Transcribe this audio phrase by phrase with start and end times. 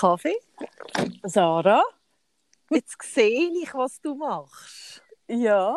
[0.00, 0.38] Kaffee.
[1.24, 1.82] Sarah?
[2.70, 5.02] Jetzt sehe ich, was du machst.
[5.28, 5.76] Ja?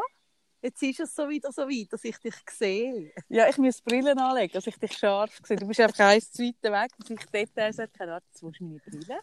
[0.62, 3.12] Jetzt ist es so wieder so weit, dass ich dich sehe.
[3.28, 5.58] Ja, ich muss Brillen anlegen, dass ich dich scharf sehe.
[5.58, 7.78] Du bist einfach eins zu weit weg, dass ich Details.
[7.98, 9.20] Keine Ahnung, jetzt musst du meine Brille.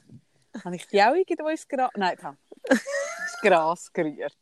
[0.63, 1.91] Habe ich die auch irgendwo ins Gras...
[1.97, 2.37] Nein, ich habe
[2.69, 4.37] ins Gras gerührt.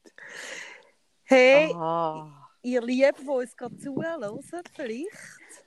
[1.23, 2.49] Hey, Ah.
[2.63, 4.41] ihr Lieben, die uns gerade zuhören,
[4.75, 5.67] vielleicht.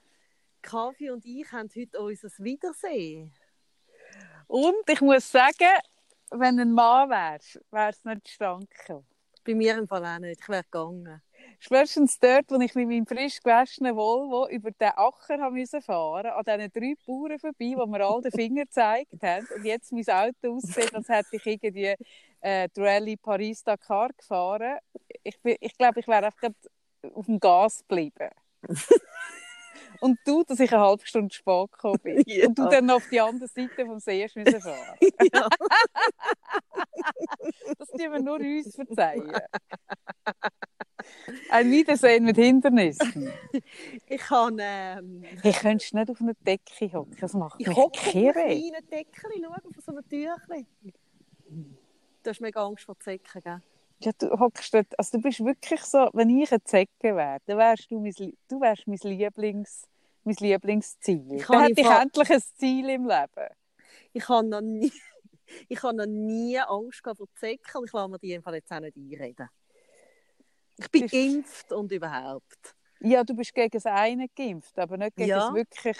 [0.61, 3.33] Kaffee und ich haben heute unser Wiedersehen.
[4.51, 5.69] Und ich muss sagen,
[6.29, 9.07] wenn ein Mann wärst, wäre es nicht gekommen.
[9.45, 10.41] Bei mir im Fall auch nicht.
[10.41, 11.21] Ich wäre gegangen.
[11.57, 16.27] Spätestens dort, wo ich mit meinem frisch gewaschenen Volvo über den Acker haben müssen fahren
[16.31, 19.47] an diesen drei Bauern vorbei, wo mir all den Finger gezeigt haben.
[19.55, 21.95] Und jetzt mein Auto aussieht, als hätte ich irgendwie
[22.41, 24.79] äh, die Rallye Paris-Dakar gefahren.
[25.23, 26.49] Ich, bin- ich glaube, ich wäre einfach
[27.13, 28.29] auf dem Gas geblieben.
[30.01, 32.23] Und du, dass ich eine halbe Stunde spät gekommen bin.
[32.27, 32.47] Ja.
[32.47, 34.97] Und du dann noch auf die andere Seite vom See müssen fahren.
[35.33, 35.47] Ja.
[37.77, 39.31] Das tun wir nur uns verzeihen.
[41.49, 43.31] Ein Wiedersehen mit Hindernissen.
[44.07, 44.57] Ich kann.
[44.59, 47.15] Ähm, Hey, könntest nicht auf einer Decke hocken?
[47.19, 48.33] Das macht ich mich hocke auf einem kirre.
[48.33, 50.67] kleinen Deckchen, schau, auf so einem Tüchchen.
[52.23, 53.61] Du hast mega Angst vor Zecken, gell?
[54.03, 57.57] Ja, du hockst dort, also du bist wirklich so, wenn ich eine Zecke wäre, dann
[57.57, 58.13] wärst du mein,
[58.47, 59.87] du wärst mein, Lieblings,
[60.23, 61.33] mein Lieblingsziel.
[61.35, 63.49] Ich Dann hätte ich endlich ein Ziel im Leben.
[64.13, 64.91] Ich habe noch nie,
[65.69, 68.67] ich habe noch nie Angst vor Zecken und ich lasse mir die jetzt auch nicht
[68.69, 69.49] einreden.
[70.77, 72.75] Ich bin Das ist- geimpft und überhaupt.
[72.99, 75.39] Ja, du bist gegen das eine geimpft, aber nicht gegen Ja.
[75.47, 75.97] das wirklich...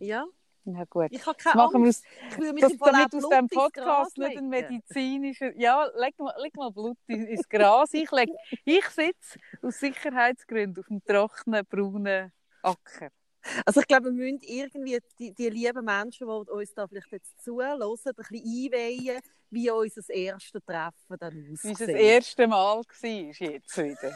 [0.00, 0.26] Ja,
[0.64, 1.06] Na gut.
[1.10, 2.04] ich habe keine machen Angst.
[2.04, 5.56] aus, Ich das, damit aus Gras Podcast nicht ein medizinischer...
[5.56, 7.94] Ja, leg mal, leg mal Blut in- ins Gras.
[7.94, 8.28] Ich, leg,
[8.64, 13.10] ich sitze aus Sicherheitsgründen auf dem trockenen, braunen Acker.
[13.64, 17.42] Also ich glaube, wir müssen irgendwie die, die lieben Menschen, die uns da vielleicht jetzt
[17.42, 21.80] zuhören, ein bisschen einweihen, wie unser erstes Treffen dann Wie es aussieht.
[21.80, 24.14] das erste Mal war jetzt wieder.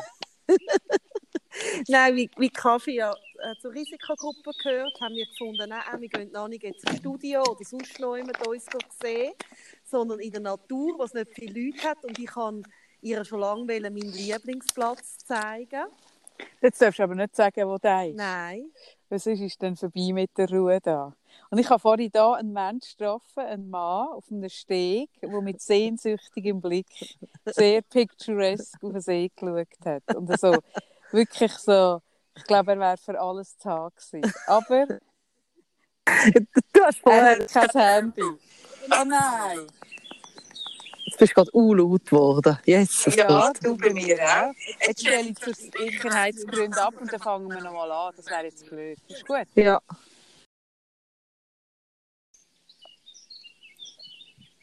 [1.89, 6.33] Nein, wie, wie Kaffee ja äh, zur Risikogruppe gehört, haben wir gefunden, nein, wir gehen
[6.33, 8.67] noch nicht ins Studio oder sonst noch jemand uns
[9.01, 9.33] sehen,
[9.85, 12.05] sondern in der Natur, wo es nicht viele Leute hat.
[12.05, 12.65] Und ich kann
[13.03, 15.85] ihr schon lange meinen Lieblingsplatz zeigen.
[16.61, 18.17] Jetzt darfst du aber nicht sagen, wo der ist.
[18.17, 18.71] Nein.
[19.09, 21.13] Was ist, ist denn vorbei mit der Ruhe da?
[21.51, 25.61] Und ich habe vorhin da einen Menschen getroffen, einen Mann auf einem Steg, der mit
[25.61, 30.17] sehnsüchtigem Blick sehr picturesque auf den See geschaut hat.
[30.17, 30.57] Und so,
[31.13, 32.01] wirklich so,
[32.35, 34.33] ich glaube, er wäre für alles zu haben gewesen.
[34.47, 34.87] Aber
[36.05, 37.39] Du hast er vorher...
[37.39, 38.23] hat kein Handy.
[38.23, 39.67] Oh nein!
[41.15, 42.59] Jetzt bist du gerade unlaut geworden.
[42.65, 44.53] Jesus Ja, du bei mir auch.
[44.85, 48.15] Jetzt stelle ich zur Sicherheitsgründen ab und dann fangen wir nochmal an.
[48.17, 48.99] Das wäre jetzt blöd.
[49.07, 49.47] Ist gut.
[49.55, 49.81] Ja.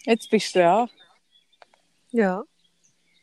[0.04, 0.90] Jetzt bist du dran.
[2.10, 2.44] Ja.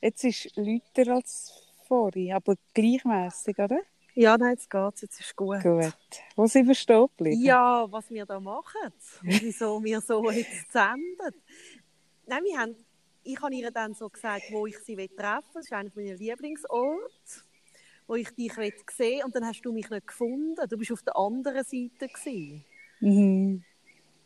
[0.01, 1.53] Jetzt ist lauter als
[1.87, 3.81] vorhin, aber gleichmäßig, oder?
[4.15, 5.63] Ja, nein, jetzt geht's, jetzt ist gut.
[5.63, 5.93] Gut.
[6.35, 7.45] Wo sind wir stehen geblieben?
[7.45, 8.91] Ja, was wir da machen,
[9.21, 11.43] wieso wir so jetzt senden.
[12.27, 12.77] Nein, wir haben,
[13.29, 15.41] ich habe ihr dann so gesagt, wo ich sie treffen will.
[15.55, 17.45] Das ist einer meiner Lieblingsorte,
[18.07, 19.25] wo ich dich sehen will.
[19.25, 20.57] Und dann hast du mich nicht gefunden.
[20.69, 22.09] Du bist auf der anderen Seite.
[22.09, 22.65] Gewesen.
[23.01, 23.65] Mhm.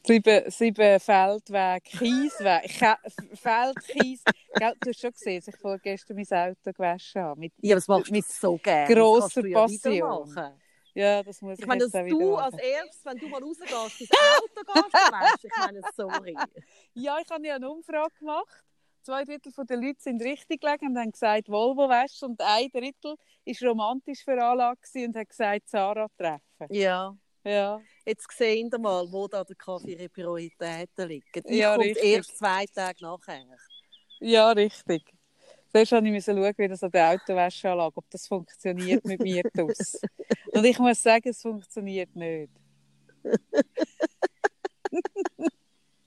[0.05, 2.97] Sieben, sieben Feldweg, Kiesweg, Ke
[3.35, 4.23] Feld, Kies.
[4.55, 7.39] Gell, du hast schon gesehen, dass ich vorgestern mein Auto gewaschen habe.
[7.41, 8.93] Mit, Ja, das machst du Mit so gerne.
[8.93, 10.59] grosser ja Passion.
[10.95, 13.71] ja, das muss ich, Ich meine, jetzt dass du als erstes, wenn du mal rausgehst,
[13.71, 16.37] dein Auto gehst, weißt, ich meine, sorry.
[16.95, 18.65] Ja, ich habe ja eine Umfrage gemacht.
[19.03, 22.23] Zwei Drittel der Leute sind richtig gelegen und haben gesagt, Volvo wäschst.
[22.23, 26.41] Und ein Drittel war romantisch veranlagt gewesen und hat gesagt, Sarah treffen.
[26.71, 27.17] Ja.
[27.45, 27.81] Ja.
[28.07, 31.27] Jetzt sehen wir mal, wo da der Kaffee ihre Prioritäten liegen.
[31.35, 32.05] Ich Ja, richtig.
[32.05, 33.45] erst zwei Tage nachher.
[34.21, 35.03] Ja, richtig.
[35.73, 40.01] Zuerst musste ich schauen, wie das an der Autowäscheanlage, ob das funktioniert mit mir draus.
[40.53, 42.53] Und ich muss sagen, es funktioniert nicht.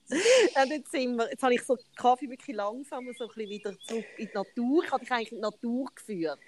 [0.08, 3.78] Ja, jetzt, sind wir, jetzt habe ich so Kaffee wirklich langsam so ein bisschen wieder
[3.80, 4.84] zurück in die Natur.
[4.84, 6.38] Ich habe dich eigentlich in die Natur geführt,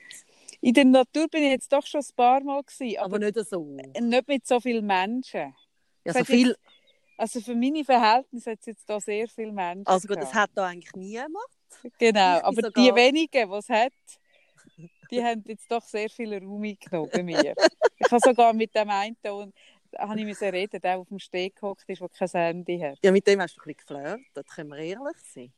[0.60, 3.48] In der Natur bin ich jetzt doch schon ein paar Mal gewesen, aber aber nicht
[3.48, 3.64] so.
[3.64, 5.54] nicht mit so vielen Menschen.
[6.04, 6.56] Ja, so viel,
[7.16, 9.86] Also für meine Verhältnisse hat es jetzt da sehr viele Menschen.
[9.86, 11.34] also gut, das hat da eigentlich niemand.
[11.98, 13.92] Genau, aber sogar- die wenigen, die es hat,
[15.10, 17.54] die haben jetzt doch sehr viel Raum eingenommen bei mir.
[17.98, 19.46] ich habe sogar mit dem einen da
[19.96, 22.98] habe ich müssen reden, der auf dem Steg gehockt ist, der kein Handy hat.
[23.02, 25.52] Ja, mit dem hast du ein bisschen geflirtet, können wir ehrlich sein.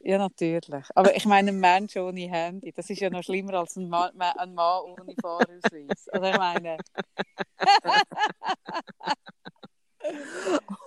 [0.00, 0.84] Ja, natürlich.
[0.94, 4.20] Aber ich meine, ein Mensch ohne Handy, das ist ja noch schlimmer als ein Mann,
[4.20, 6.08] ein Mann ohne Fahrausweis.
[6.08, 6.76] Also ich meine...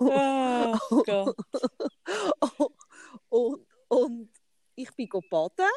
[0.00, 1.36] oh Gott.
[4.98, 5.70] bin baden.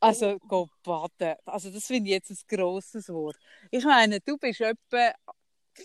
[0.00, 1.36] Also, go baden.
[1.46, 3.38] Also, das finde ich jetzt ein grosses Wort.
[3.70, 5.12] Ich meine, du bist etwa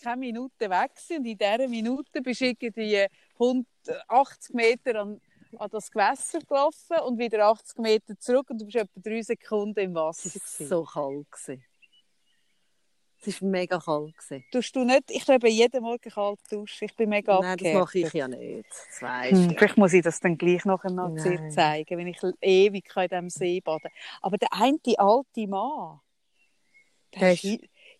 [0.01, 5.21] keine Minute weg gewesen und in dieser Minute bist du irgendwie 180 Meter an,
[5.57, 9.79] an das Gewässer gelaufen und wieder 80 Meter zurück und du bist etwa drei Sekunden
[9.79, 10.29] im Wasser.
[10.35, 11.31] Es war so kalt.
[11.31, 11.63] gewesen.
[13.25, 14.17] Es war mega kalt.
[14.17, 14.43] gewesen.
[14.51, 15.03] Tust du nicht?
[15.09, 16.85] Ich glaube, jeden Morgen kalt duschen.
[16.85, 18.69] Ich bin mega Nein, das mache ich ja nicht.
[18.69, 21.51] Das weisst Hm, vielleicht muss ich das dann gleich noch noch Nein.
[21.51, 23.91] zeigen, wenn ich ewig in diesem See baden
[24.21, 26.01] Aber der eine alte Mann,
[27.13, 27.43] der Der ist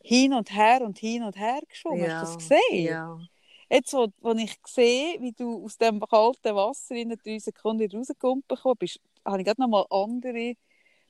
[0.03, 2.11] hin und her und hin und her geschwommen.
[2.11, 2.85] Hast du das gesehen?
[2.85, 3.19] Ja.
[3.69, 7.97] Jetzt, wo, wo ich sehe, wie du aus dem kalten Wasser in drei Sekunden wieder
[7.97, 10.55] rausgekommen bist, habe ich gerade noch mal andere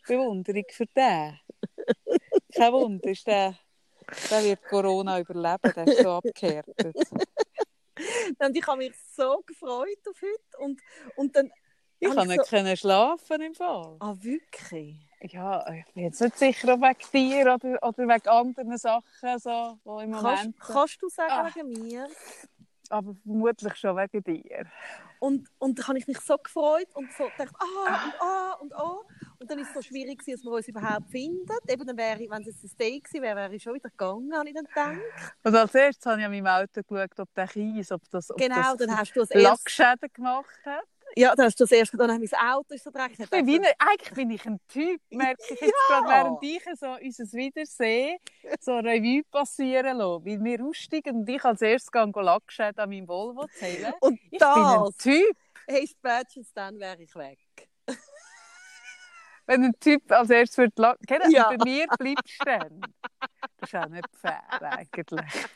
[0.07, 1.39] Bewunderung für den.
[2.55, 3.57] Kein Wunder, ist der,
[4.29, 6.95] der wird Corona überleben, der ist so abgehärtet.
[8.39, 10.57] Und ich habe mich so gefreut auf heute.
[10.59, 10.81] Und,
[11.15, 11.51] und dann
[11.99, 13.97] Ich kann nicht können schlafen im Fall.
[13.99, 14.97] Ah, wirklich?
[15.25, 19.79] Ja, ich bin jetzt nicht sicher, ob wegen dir oder, oder wegen anderen Sachen, so,
[19.85, 20.59] wo im Kannst, Moment...
[20.59, 21.49] kannst du sagen Ah.
[21.55, 22.07] wegen mir?
[22.89, 24.65] Aber vermutlich schon wegen dir.
[25.19, 28.75] Und, und da habe ich mich so gefreut und so gedacht, ah und ah und
[28.75, 28.99] ah.
[29.39, 31.69] Und dann ist es so schwierig, dass man uns überhaupt findet.
[31.69, 33.89] Eben, dann wäre ich, wenn es jetzt ein Day gewesen wäre, wäre ich schon wieder
[33.89, 34.97] gegangen, habe ich dann gedacht.
[35.43, 38.37] Und als erstes habe ich an meinem Auto geschaut, ob der Kies, ob das, ob
[38.37, 39.39] Genau, das dann hast du erste...
[39.39, 40.83] Lackschäden gemacht hat.
[41.15, 43.19] Ja, dann hast du das habe ich mein Auto ist so dreckig.
[43.31, 45.99] Eigentlich bin ich ein Typ, merke ich jetzt Ja.
[46.01, 46.87] gerade, während ich so
[47.21, 48.17] unser Wiedersehen
[48.59, 50.25] so Revue passieren lasse.
[50.25, 53.93] Weil wir aussteigen und ich als erstes Lackschäden an meinem Volvo zählen.
[54.01, 55.37] Und Ich bin ein das, Typ.
[55.67, 57.39] hey, spätestens dann wäre ich weg.
[59.45, 61.19] Wenn ein Typ als erstes wird lachen, Gell?
[61.29, 61.49] Ja.
[61.49, 62.81] Bei mir bleibst du dann.
[63.59, 65.49] Das ist auch nicht fair, eigentlich.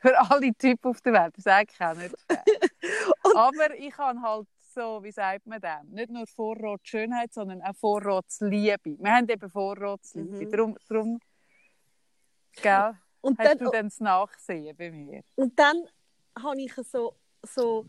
[0.00, 2.44] Für alle Typen auf der Welt, das ist eigentlich auch nicht fair.
[3.36, 5.82] Aber ich habe halt so, wie sagt man das?
[5.84, 8.96] Nicht nur Vorratsschönheit, sondern auch Vorratsliebe.
[8.98, 10.46] Wir haben eben Vorratsliebe.
[10.46, 10.50] Mhm.
[10.50, 11.20] Darum, darum
[12.60, 15.22] gell, Und hast dann, du dann das Nachsehen bei mir.
[15.36, 15.84] und dann
[16.38, 17.86] habe ich so, so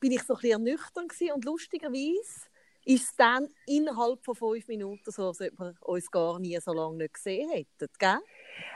[0.00, 2.48] bin ich so ein bisschen gewesen und lustigerweise
[2.84, 6.72] ist es dann innerhalb von fünf Minuten so, als ob wir uns gar nie so
[6.72, 8.18] lange nicht gesehen hätten, gell?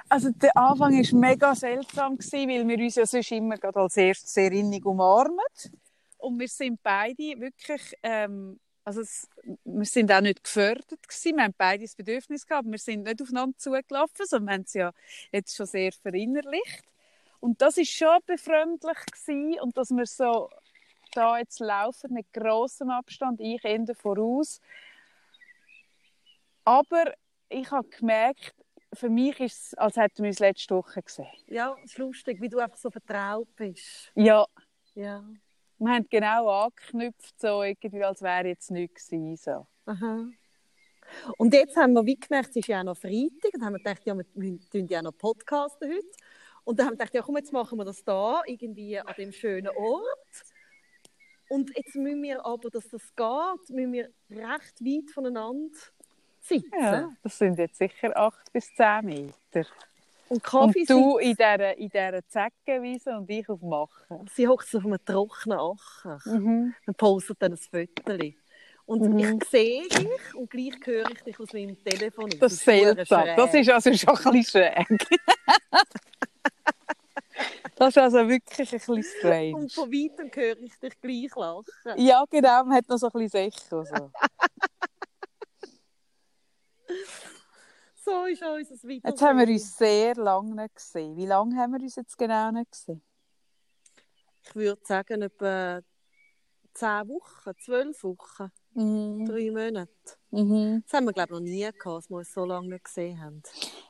[0.09, 3.97] Also der Anfang war mega seltsam, gewesen, weil wir uns ja sonst immer gerade als
[3.97, 5.39] erstes sehr innig umarmen.
[6.19, 9.29] Und wir sind beide wirklich, ähm, also es,
[9.65, 11.37] wir sind auch nicht gefördert gewesen.
[11.37, 14.75] Wir haben beide das Bedürfnis gehabt, wir sind nicht aufeinander zugelaufen, sondern wir haben es
[14.75, 14.93] ja
[15.33, 16.85] jetzt schon sehr verinnerlicht.
[17.41, 19.61] Und das ist schon befremdlich gewesen.
[19.61, 20.51] und dass wir so
[21.13, 24.61] da jetzt laufen mit großem Abstand, ich Ende voraus.
[26.65, 27.15] Aber
[27.49, 28.55] ich habe gemerkt,
[28.93, 31.27] für mich ist es, als hätten wir uns letzte Woche gesehen.
[31.47, 34.11] Ja, es ist lustig, wie du einfach so vertraut bist.
[34.15, 34.47] Ja,
[34.95, 35.25] Ja.
[35.79, 39.37] Wir haben genau angeknüpft, so irgendwie, als wäre jetzt nichts gewesen.
[39.37, 39.67] So.
[39.87, 40.27] Aha.
[41.39, 43.79] Und jetzt haben wir wie gemerkt, es ist ja auch noch Freitag, und haben wir
[43.79, 46.07] gedacht, ja, wir tun ja noch podcasten heute.
[46.65, 49.33] Und dann haben wir gedacht, ja komm, jetzt machen wir das da, irgendwie an dem
[49.33, 50.45] schönen Ort.
[51.49, 55.79] Und jetzt müssen wir aber, dass das geht, müssen wir recht weit voneinander
[56.41, 56.73] sitzen.
[56.73, 59.69] Ja, das sind jetzt sicher acht bis zehn Meter.
[60.29, 64.29] Und Kaffee Und du in dieser, in dieser Zeckenwiese und ich auf dem Machen.
[64.35, 66.19] sie hockt auf einem trockenen Acher.
[66.25, 66.75] Mhm.
[66.85, 68.19] Dann postet dann ein Foto.
[68.87, 69.19] Und Mhm.
[69.19, 72.31] ich sehe dich und gleich höre ich dich aus meinem Telefon.
[72.39, 73.27] Das ist seltsam.
[73.37, 74.89] Das ist also schon ein bisschen schräg.
[77.77, 79.57] das ist also wirklich ein bisschen strange.
[79.57, 81.65] Und von weitem höre ich dich gleich lachen.
[81.97, 83.51] Ja, genau, man hat noch so ein bisschen.
[83.69, 83.85] So.
[88.07, 89.11] So ist unser Video.
[89.11, 91.17] Jetzt haben wir uns sehr lange nicht gesehen.
[91.17, 93.03] Wie lange haben wir uns jetzt genau nicht gesehen?
[94.45, 95.81] Ich würde sagen, etwa
[96.73, 99.27] zehn Wochen, zwölf Wochen, Mhm.
[99.27, 99.91] drei Monate.
[100.31, 100.85] Mhm.
[100.85, 103.21] Das haben wir, glaube ich, noch nie gehabt, dass wir uns so lange nicht gesehen
[103.21, 103.43] haben.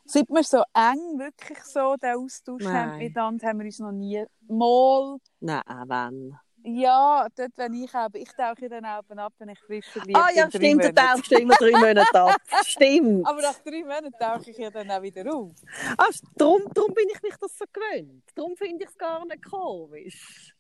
[0.06, 2.99] Seit wir so eng wirklich so den Austausch haben Nein.
[2.99, 5.18] miteinander, haben wir uns noch nie mal...
[5.40, 6.38] Nein, wenn.
[6.68, 10.30] Ja, dort, wenn ich aber ich tauche dann auch ab, wenn ich frisch verliebt Ah
[10.35, 10.94] ja, stimmt, du Monate.
[10.94, 12.40] tauchst immer drei Monate ab.
[12.66, 13.25] Stimmt.
[13.25, 15.52] Aber nach drei Monaten tauche ich ja dann auch wieder auf.
[15.96, 18.25] Ah, darum, darum bin ich mich das so gewöhnt.
[18.35, 20.56] Darum finde ich es gar nicht komisch.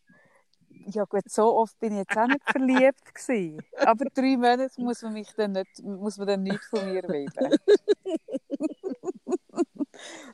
[0.86, 3.60] Ja gut, so oft bin ich jetzt auch nicht verliebt gewesen.
[3.78, 7.58] Aber drei Monate muss man mich dann nicht, muss man dann nichts von mir wissen.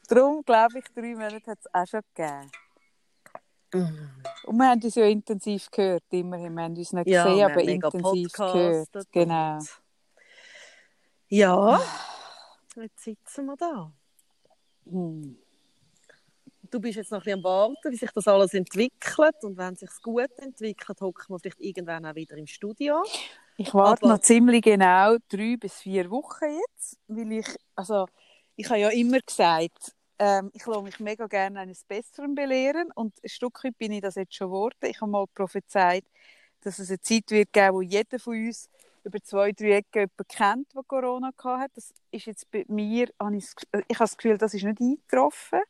[0.09, 2.51] Darum glaube ich, drei Monate hat es auch schon gegeben.
[3.75, 6.55] Und wir haben uns ja intensiv gehört, immerhin.
[6.55, 8.89] Wir haben uns nicht Ja, gesehen, aber intensiv gehört.
[9.11, 9.59] Genau.
[11.29, 11.81] Ja,
[12.77, 13.93] jetzt sitzen wir da.
[14.85, 15.39] Hm.
[16.71, 19.37] du bist jetzt noch ein bisschen am Warten, wie sich das alles entwickelt.
[19.43, 23.03] Und wenn es sich gut entwickelt, hocken wir vielleicht irgendwann auch wieder im Studio.
[23.59, 28.07] Ich warte Aber- noch ziemlich genau drei bis vier Wochen jetzt, weil ich, also
[28.57, 33.15] ich habe ja immer gesagt, ähm, ich lasse mich mega gerne eines Besseren belehren und
[33.25, 34.77] ein Stück weit bin ich das jetzt schon geworden.
[34.85, 36.05] Ich habe mal prophezeit,
[36.63, 38.71] dass es eine Zeit wird geben, wo jeder von uns
[39.05, 41.73] über zwei, drei Ecken jemanden kennt, der Corona hat.
[41.75, 44.81] Das ist jetzt bei mir, habe ich, das- ich habe das Gefühl, das ist nicht
[44.81, 45.61] eingetroffen.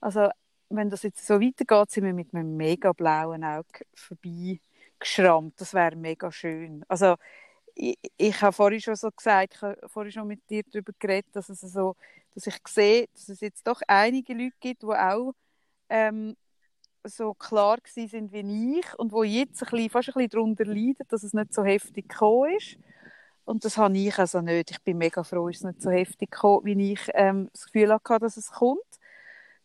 [0.00, 0.28] Also
[0.70, 4.60] wenn das jetzt so weitergeht, sind wir mit einem mega blauen Auge vorbei
[4.98, 5.60] geschrammt.
[5.60, 6.84] Das wäre mega schön.
[6.88, 7.16] Also
[7.74, 11.34] ich, ich habe vorhin schon so gesagt, ich habe vorhin schon mit dir darüber geredet,
[11.36, 11.96] dass es so,
[12.34, 15.32] dass ich sehe, dass es jetzt doch einige Leute gibt, die auch
[15.88, 16.36] ähm,
[17.04, 20.64] so klar gewesen sind wie ich und wo jetzt ein bisschen, fast ein bisschen darunter
[20.64, 22.76] leiden, dass es nicht so heftig gekommen ist.
[23.44, 24.70] Und das habe ich also nicht.
[24.70, 27.92] Ich bin mega froh, ist es nicht so heftig gekommen, wie ich ähm, das Gefühl
[27.92, 28.80] hatte, dass es kommt.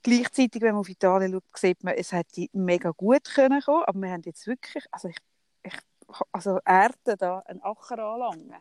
[0.03, 4.01] Gleichzeitig, wenn man auf Italien schaut, sieht man, es hätte mega gut können kommen, aber
[4.01, 5.17] wir haben jetzt wirklich, also ich,
[5.63, 5.73] ich
[6.31, 8.55] also Erde da, einen Acker anlangen.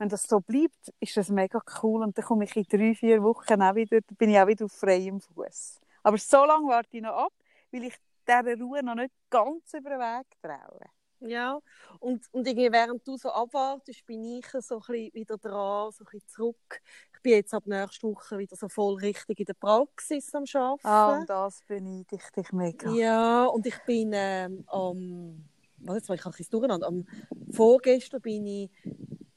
[0.00, 3.22] Wenn das so bleibt, ist das mega cool und dann komme ich in drei, vier
[3.22, 5.78] Wochen auch wieder, bin ich auch wieder auf freiem Fuß.
[6.02, 7.32] Aber so lange warte ich noch ab,
[7.70, 7.94] weil ich
[8.26, 10.80] dieser Ruhe noch nicht ganz über den Weg traue.
[11.20, 11.60] Ja,
[11.98, 16.04] und, und irgendwie während du so abwartest, bin ich so ein bisschen wieder dran, so
[16.04, 16.80] ein bisschen zurück.
[17.14, 20.86] Ich bin jetzt ab nächster Woche wieder so voll richtig in der Praxis am Arbeiten.
[20.86, 22.90] Ah, und das beneide ich dich mega.
[22.92, 25.44] Ja, und ich bin ähm, am,
[25.82, 27.06] was jetzt war ich ein bisschen durcheinander, am
[27.52, 28.70] vorgestern bin ich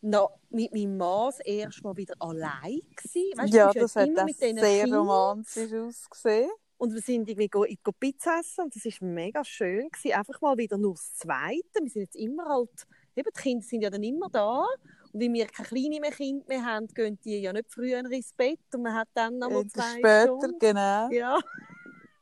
[0.01, 3.37] noch mit meinem Mann das erste Mal wieder allein gewesen.
[3.37, 4.99] Weißt, du, ja, das hat immer auch mit diesen sehr Kindern.
[4.99, 6.49] romantisch ausgesehen.
[6.77, 9.87] Und wir sind irgendwie go, in- go Pizza essen und das war mega schön.
[9.89, 10.11] Gewesen.
[10.17, 11.79] Einfach mal wieder nur das Zweite.
[11.81, 12.69] Wir sind jetzt immer halt,
[13.15, 14.65] eben die Kinder sind ja dann immer da.
[15.13, 18.33] Und weil wir keine kleinen mehr Kinder mehr haben, gehen die ja nicht früher ins
[18.33, 20.59] Bett und man hat dann noch mal zwei Später, Stunden.
[20.59, 21.09] genau.
[21.11, 21.39] Ja.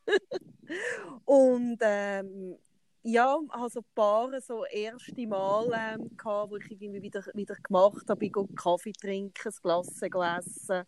[1.26, 2.58] und ähm,
[3.04, 8.10] ja, also ein paar so erste Mal, ähm, gehabt, wo ich irgendwie wieder, wieder gemacht
[8.10, 10.84] habe, ich Kaffee trinken, ein Glas essen.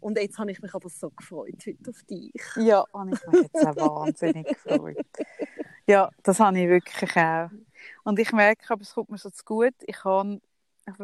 [0.00, 2.32] Und jetzt habe ich mich aber so gefreut heute auf dich.
[2.56, 5.06] Ja, habe ich mich jetzt auch wahnsinnig gefreut.
[5.86, 7.48] Ja, das habe ich wirklich auch.
[8.04, 9.74] Und ich merke, aber es kommt mir so zu gut.
[9.86, 10.40] Ich, habe,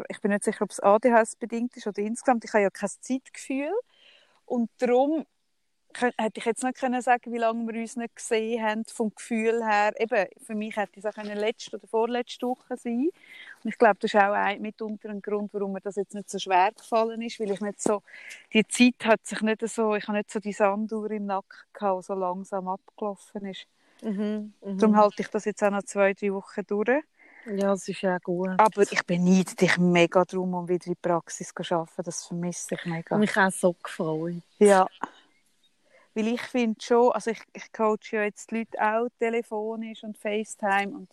[0.08, 2.44] ich bin nicht sicher, ob es ADHS bedingt ist oder insgesamt.
[2.44, 3.72] Ich habe ja kein Zeitgefühl.
[4.44, 5.24] Und darum
[6.00, 9.64] hätte ich jetzt nicht können sagen, wie lange wir uns nicht gesehen haben, vom Gefühl
[9.64, 9.92] her.
[9.98, 13.10] Eben, für mich hätte es auch können letzte oder vorletzte Woche sein
[13.62, 16.30] Und ich glaube, das ist auch ein, mitunter ein Grund, warum mir das jetzt nicht
[16.30, 18.02] so schwer gefallen ist, weil ich nicht so,
[18.52, 22.02] die Zeit hat sich nicht so, ich habe nicht so die Sanduhr im Nacken gehabt,
[22.02, 23.66] die so langsam abgelaufen ist.
[24.02, 24.78] Mhm, mhm.
[24.78, 27.02] Darum halte ich das jetzt auch noch zwei, drei Wochen durch.
[27.46, 28.50] Ja, das ist ja gut.
[28.56, 32.02] Aber ich beneide dich mega darum, um wieder in die Praxis zu arbeiten.
[32.04, 33.16] Das vermisse ich mega.
[33.18, 34.42] mich auch so gefreut.
[34.58, 34.86] Ja.
[36.14, 40.18] Weil ich finde schon, also ich, ich coache ja jetzt die Leute auch telefonisch und
[40.18, 41.08] FaceTime und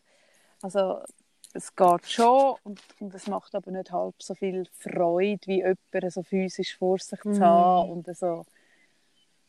[0.62, 1.00] also
[1.54, 6.10] es geht schon und, und es macht aber nicht halb so viel Freude, wie jemanden
[6.10, 7.40] so physisch vor sich zu Mhm.
[7.44, 8.46] haben und so.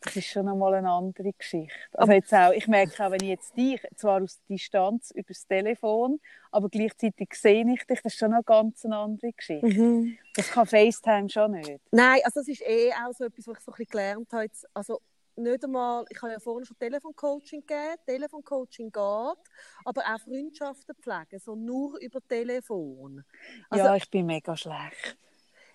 [0.03, 1.75] Das ist schon nochmal eine andere Geschichte.
[1.93, 5.47] Also jetzt auch, ich merke auch, wenn ich jetzt dich, zwar aus Distanz über das
[5.47, 6.19] Telefon,
[6.51, 9.67] aber gleichzeitig sehe ich dich, das ist schon eine ganz andere Geschichte.
[9.67, 10.17] Mhm.
[10.35, 11.83] Das kann FaceTime schon nicht.
[11.91, 14.45] Nein, also das ist eh auch so etwas, was ich so ein bisschen gelernt habe.
[14.45, 15.03] Jetzt, also
[15.37, 17.97] nicht einmal, ich habe ja vorhin schon Telefoncoaching gegeben.
[18.07, 19.39] Telefoncoaching geht,
[19.85, 23.25] aber auch Freundschaften pflegen, so nur über Telefon.
[23.69, 25.17] Also ja, ich bin mega schlecht.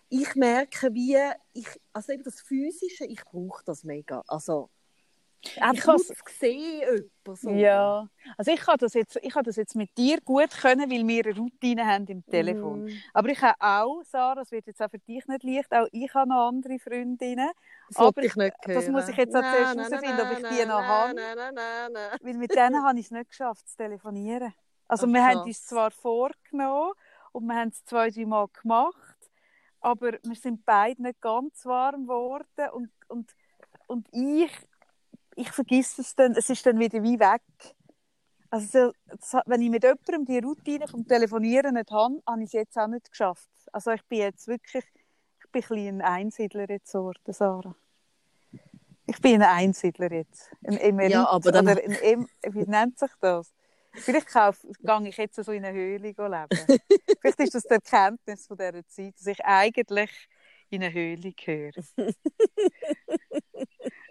[0.09, 1.17] ich merke, wie
[1.53, 4.24] ich, also eben das Physische, ich brauche das mega.
[4.27, 4.69] Also
[5.60, 6.82] einfach has- nur zu sehen,
[7.25, 7.50] jemanden so.
[7.51, 11.08] Ja, also ich habe das jetzt, ich habe das jetzt mit dir gut können, weil
[11.08, 12.84] wir eine Routine haben im Telefon.
[12.86, 13.04] Mhm.
[13.13, 16.13] Aber ich habe auch, Sarah, das wird jetzt auch für dich nicht leicht, auch ich
[16.13, 17.50] habe noch andere Freundinnen,
[17.88, 18.75] Das Aber ich nicht hören.
[18.75, 21.13] das muss ich jetzt auch zuerst herausfinden, ob ich nein, die noch nein, habe.
[21.15, 24.54] Nein, nein, nein, weil mit denen habe ich es nicht geschafft zu telefonieren.
[24.88, 26.94] Also Ach, wir haben uns zwar vorgenommen
[27.32, 29.18] und wir haben es zwei, drei Mal gemacht,
[29.82, 33.36] aber wir sind beide nicht ganz warm geworden und, und,
[33.88, 34.51] und ich,
[35.36, 37.42] ich vergesse es dann, es ist dann wieder wie weg.
[38.50, 38.94] Also
[39.46, 42.88] wenn ich mit jemandem die Routine vom Telefonieren nicht habe, habe ich es jetzt auch
[42.88, 43.50] nicht geschafft.
[43.74, 44.86] Also ich bin jetzt wirklich,
[45.44, 47.75] ich bin ein ein Einsiedler jetzt Sarah.
[49.08, 50.50] Ich bin ein Einsiedler jetzt.
[50.63, 53.54] Ein Emerit, Ja, aber dann- oder ein em wie nennt sich das?
[53.94, 56.18] Vielleicht gehe ich jetzt so in eine Höhle leben.
[57.22, 60.12] Vielleicht ist das die Erkenntnis von dieser Zeit, dass ich eigentlich
[60.70, 61.84] in eine Höhle gehöre.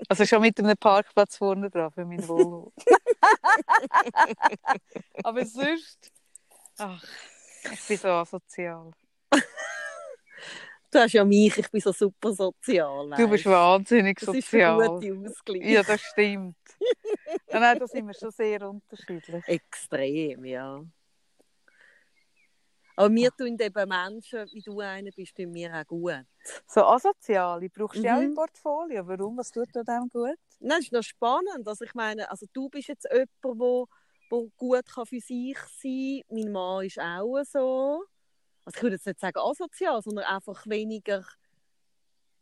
[0.09, 2.73] Also schon mit einem Parkplatz vorne dran für mein Volvo.
[5.25, 6.13] Aber sonst,
[6.79, 7.03] ach,
[7.73, 8.91] ich bin so asozial.
[10.91, 13.11] Du hast ja mich, ich bin so super sozial.
[13.17, 14.81] Du bist wahnsinnig das sozial.
[14.81, 15.65] ist ein guter Ausgleich.
[15.65, 16.57] Ja, das stimmt.
[17.51, 19.43] nein, da sind wir schon sehr unterschiedlich.
[19.49, 20.85] Extrem, ja.
[22.97, 26.25] Aber mir tun eben Menschen, wie du einer bist, tun mir auch gut.
[26.67, 28.25] So asoziale brauchst du auch Mhm.
[28.27, 29.07] im Portfolio.
[29.07, 29.37] Warum?
[29.37, 30.37] Was tut dir dem gut?
[30.61, 31.67] Nein, das ist noch spannend.
[31.67, 33.87] Also ich meine, also du bist jetzt jemand, wo,
[34.31, 36.37] wo gut kann für sich sein kann.
[36.39, 38.05] Mein Mann ist auch so.
[38.65, 41.25] Also ich würde jetzt nicht sagen asozial, sondern einfach weniger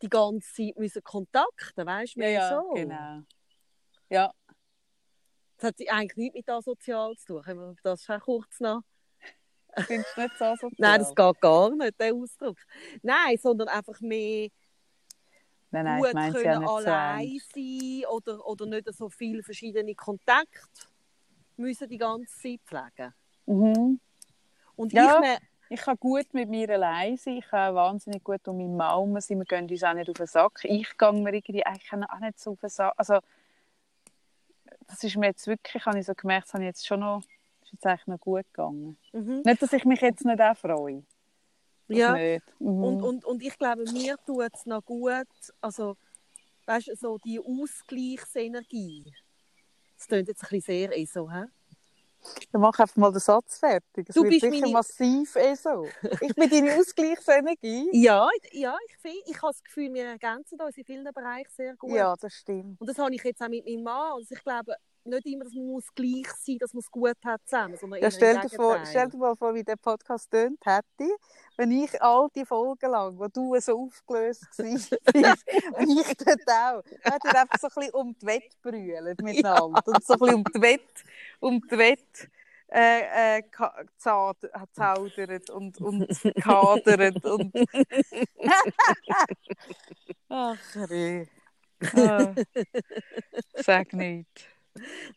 [0.03, 2.21] die ganze Zeit müssen kontakten, weißt du?
[2.21, 2.75] mehr so.
[2.75, 3.23] genau.
[4.11, 4.33] Ja,
[5.57, 7.43] Das hat eigentlich nichts mit asozial zu tun.
[7.43, 8.83] Können wir das schon kurz noch?
[9.87, 10.73] Findest du nicht so asozial?
[10.79, 12.59] Nein, das geht gar nicht, der Ausdruck.
[13.03, 14.49] Nein, sondern einfach mehr
[15.71, 17.53] nein, nein, ich gut meine ja können so allein ernst.
[17.55, 20.61] sein oder, oder nicht so viele verschiedene Kontakte
[21.57, 23.15] müssen die ganze Zeit pflegen.
[23.47, 24.01] Mhm.
[24.77, 25.15] Und Ja.
[25.17, 25.39] ich me-
[25.69, 27.39] Ich kann gut mit mir allein sein.
[27.39, 29.39] Ich kann wahnsinnig gut um meinen Mann herum sein.
[29.39, 30.61] Wir gehen uns auch nicht auf den Sack.
[30.65, 32.93] Ich gehe mir irgendwie eigentlich auch nicht so auf den Sack.
[32.99, 33.21] Also,
[34.87, 37.23] das ist mir jetzt wirklich, habe ich so gemerkt, das habe ich jetzt schon noch,
[37.73, 38.99] ist jetzt eigentlich noch gut gegangen.
[39.13, 39.43] mhm.
[39.45, 41.03] Nicht, dass ich mich jetzt nicht auch freue.
[41.89, 42.17] Das ja.
[42.59, 42.85] Mhm.
[42.85, 45.27] Und, und, und ich glaube, mir tut es noch gut,
[45.61, 45.97] also,
[46.67, 49.13] weißt du, so die Ausgleichsenergie.
[49.97, 51.45] Das klingt jetzt ein bisschen sehr eh so, hä?
[52.53, 54.09] Dann mach einfach mal den Satz fertig.
[54.09, 55.87] Es Du bist sicher meine- massiv eh so.
[56.21, 57.89] Ich bin deine Ausgleichsenergie.
[57.93, 61.75] Ja, ja ich, find, ich habe das Gefühl, wir ergänzen uns in vielen Bereichen sehr
[61.77, 61.91] gut.
[61.91, 62.81] Ja, das stimmt.
[62.81, 64.13] Und das habe ich jetzt auch mit meinem Mann.
[64.13, 67.41] Also ich glaube, nicht immer, dass man muss gleich sein dass man es gut hat
[67.45, 71.11] zusammen, sondern Ja, stell, dir vor, stell dir mal vor, wie der Podcast tönt hätte,
[71.57, 76.83] wenn ich all die Folgen lang, wo du so aufgelöst warst, und ich dort auch,
[77.03, 80.35] hätte ich einfach so ein bisschen um die Wette brüllen miteinander und so ein bisschen
[80.35, 81.03] um die Wette,
[81.41, 82.29] um die Wette
[82.75, 83.43] äh, äh,
[83.99, 86.09] zaud- zaudert und, und
[86.41, 87.53] kadert und...
[90.29, 91.27] Ach, Herr.
[91.95, 92.35] Ah.
[93.57, 94.49] Sag nicht.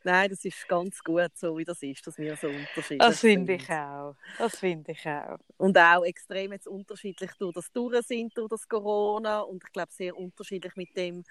[0.04, 3.54] Nein, das ist ganz gut, so wie das ist, dass wir so unterschiedlich Das finde
[3.54, 3.62] sind.
[3.64, 4.16] ich auch.
[4.38, 5.38] Das finde ich auch.
[5.58, 9.42] Und auch extrem jetzt unterschiedlich durch das durch sind, durch das Corona.
[9.42, 11.24] Und ich glaube, sehr unterschiedlich mit dem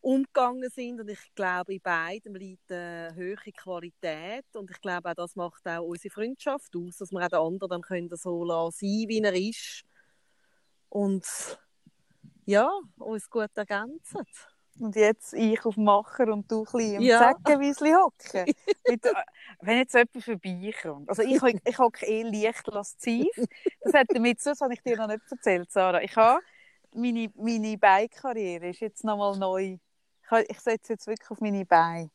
[0.00, 1.00] umgegangen sind.
[1.00, 4.44] Und ich glaube, in beiden liegt eine höhere Qualität.
[4.54, 7.70] Und ich glaube, auch das macht auch unsere Freundschaft aus, dass wir auch den anderen
[7.70, 9.82] dann können so lassen, sein wie er ist.
[10.88, 11.26] Und
[12.46, 14.24] ja, uns gut ergänzen.
[14.80, 17.34] Und jetzt ich auf Macher und du ein bisschen im Ja.
[17.36, 18.54] Zeckenwiesli hocken.
[18.84, 18.98] Äh,
[19.60, 21.08] wenn jetzt jemand vorbeikommt.
[21.08, 23.28] Also ich, ich hocke eh leicht lasziv.
[23.82, 26.00] Das hat damit zu, das habe ich dir noch nicht erzählt, Sarah.
[26.02, 26.40] Ich habe,
[26.94, 29.76] meine, meine Bike-Karriere ist jetzt nochmal neu.
[30.24, 32.10] Ich, habe- ich setze jetzt wirklich auf meine Beine.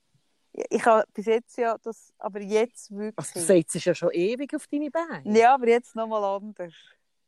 [0.70, 3.32] Ich- habe bis jetzt ja das, aber jetzt Also, wirklich.
[3.34, 5.38] du setzt ja schon ewig auf deine Beine.
[5.40, 6.74] ja, aber jetzt nochmal anders.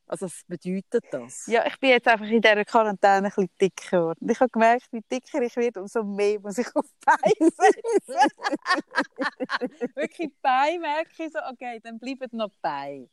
[0.07, 1.45] Also, was bedeutet das?
[1.47, 4.29] Ja, ich bin jetzt einfach in dieser Quarantäne ein bisschen dicker geworden.
[4.29, 7.83] Ich habe gemerkt, wie dicker ich werde, umso mehr muss ich auf Beine setzen.
[9.95, 13.09] Wirklich Beine merke ich so, okay, dann bleiben noch Beine.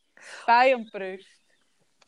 [0.46, 1.26] Beine und Brust.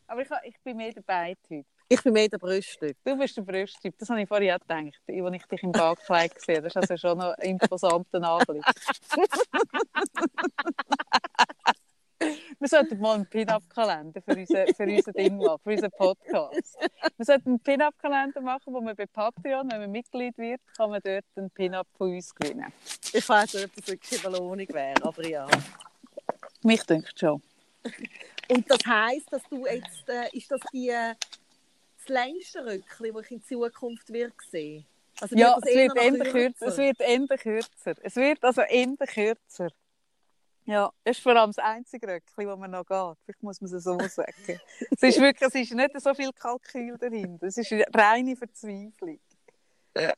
[0.07, 1.65] Aber ich, ich bin mehr der Beintyp.
[1.89, 2.97] Ich bin mehr der Brusttyp.
[3.03, 3.97] Du bist der Brusttyp.
[3.97, 6.69] Das habe ich vorhin auch gedacht, als ich dich im Backkleid gesehen habe.
[6.69, 8.63] Das ist also schon noch ein imposanter Anblick.
[12.59, 16.77] Wir sollten mal einen Pin-Up-Kalender für unseren, für unseren Ding machen, für unseren Podcast.
[17.17, 21.01] Wir sollten einen Pin-Up-Kalender machen, wo man bei Patreon, wenn man Mitglied wird, kann man
[21.03, 22.71] dort einen Pin-Up von uns gewinnen.
[23.13, 25.47] Ich weiß nicht, ob das wirklich eine Belohnung wäre, aber ja.
[26.63, 27.41] Mich denkt schon.
[28.49, 31.13] Und das heisst, dass du jetzt, äh, ist das die, äh,
[31.97, 34.85] das längste Röckchen, das ich in Zukunft wird sehen?
[35.19, 36.67] Also Ja, es wird Ende kürzer.
[36.67, 37.95] Es wird Ende kürzer.
[38.01, 39.69] Es wird also Ende kürzer.
[40.67, 43.17] Ja, das ist vor allem das einzige Röckchen, das man noch geht.
[43.23, 44.59] Vielleicht muss man es so sagen.
[44.91, 47.47] es ist wirklich, es ist nicht so viel Kalkül dahinter.
[47.47, 49.19] Es ist reine Verzweiflung.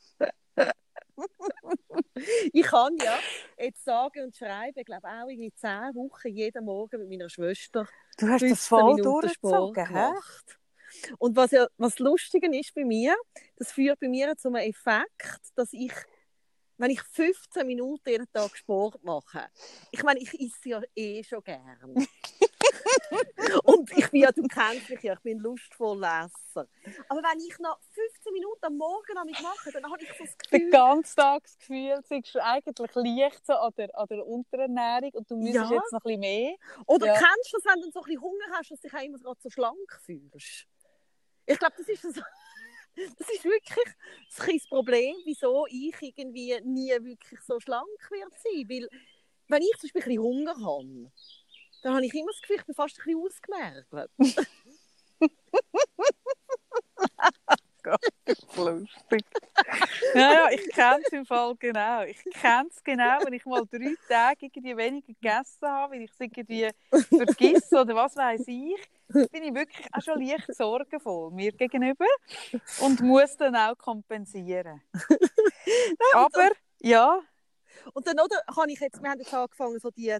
[2.51, 3.17] Ich kann ja
[3.57, 7.87] jetzt sagen und schreiben, ich glaube auch in zehn Wochen jeden Morgen mit meiner Schwester
[8.17, 10.59] Du hast das 15 voll Minuten durchgezogen, gemacht.
[11.17, 13.15] Und was ja was Lustige ist bei mir,
[13.57, 15.93] das führt bei mir zu einem Effekt, dass ich,
[16.79, 19.49] wenn ich 15 Minuten jeden Tag Sport mache,
[19.91, 21.95] ich meine, ich esse ja eh schon gern.
[23.63, 26.67] Und ich bin ja, du kennst mich ja, ich bin ein lustvoller Esser.
[27.07, 30.23] Aber wenn ich noch 15 Minuten am Morgen an mich mache, dann habe ich so
[30.23, 34.07] das Den Gefühl, ganzen Tag das Gefühl, du bist eigentlich leicht so an der, an
[34.07, 35.77] der Unterernährung und du müsstest Ja.
[35.77, 36.55] jetzt noch ein bisschen mehr.
[36.85, 37.13] Oder Ja.
[37.13, 39.17] kennst du das, wenn du so ein bisschen Hunger hast, dass du dich auch immer
[39.17, 40.65] gerade so schlank fühlst?
[41.45, 42.21] Ich glaube, das ist so,
[42.95, 43.95] das ist wirklich
[44.27, 48.67] das Problem, wieso ich irgendwie nie wirklich so schlank werde sein.
[48.69, 48.89] Weil,
[49.47, 51.11] wenn ich zum Beispiel ein bisschen Hunger habe,
[51.81, 53.87] dann habe ich immer das Gefühl, ich bin fast ein bisschen ausgemergelt.
[58.55, 59.25] Lustig.
[60.13, 62.03] Ja, ja, ich kenne es im Fall genau.
[62.03, 66.11] Ich kenne es genau, wenn ich mal drei Tage irgendwie weniger gegessen habe, weil ich
[66.11, 68.89] es irgendwie vergesse oder was weiß ich,
[69.31, 72.05] bin ich wirklich auch schon leicht sorgenvoll mir gegenüber
[72.81, 74.81] und muss dann auch kompensieren.
[76.13, 76.49] Aber,
[76.79, 77.19] ja.
[77.93, 80.15] Und dann, oder, habe ich jetzt, wir haben jetzt angefangen, so die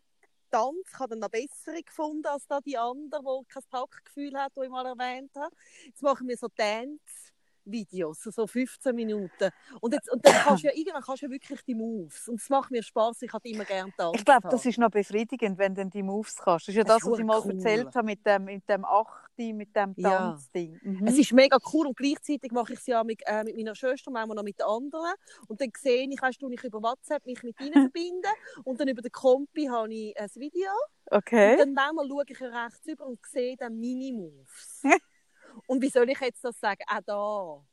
[0.52, 4.54] Tanz, ich habe dann noch bessere gefunden als da die andere, die kein Taktgefühl hat,
[4.56, 5.56] die ich mal erwähnt habe.
[5.86, 7.32] Jetzt machen wir so Dance.
[7.72, 9.50] Videos, so 15 Minuten.
[9.82, 12.28] Und, jetzt, und dann kannst du ja irgendwann kannst du ja wirklich die Moves.
[12.28, 14.20] Und es macht mir Spaß, ich habe immer gerne tanzen.
[14.20, 16.68] Ich glaube, das ist noch befriedigend, wenn du die Moves kannst.
[16.68, 17.54] Das ist ja das, das was ich mal cool.
[17.54, 20.80] erzählt habe mit dem, mit dem Achti, mit dem Tanzding.
[20.84, 20.92] Ja.
[20.92, 21.08] Mhm.
[21.08, 24.12] Es ist mega cool und gleichzeitig mache ich es ja mit, äh, mit meiner Schwester,
[24.12, 25.14] manchmal noch mit den anderen.
[25.48, 28.32] Und dann sehe ich, weißt du, ich über WhatsApp mich mit ihnen verbinden
[28.64, 30.72] und dann über den Kompi habe ich ein Video.
[31.12, 31.54] Okay.
[31.54, 34.84] Und dann manchmal schaue ich rechts über und sehe dann Mini-Moves.
[35.68, 36.84] Und wie soll ich jetzt das sagen?
[36.88, 37.66] Auch da.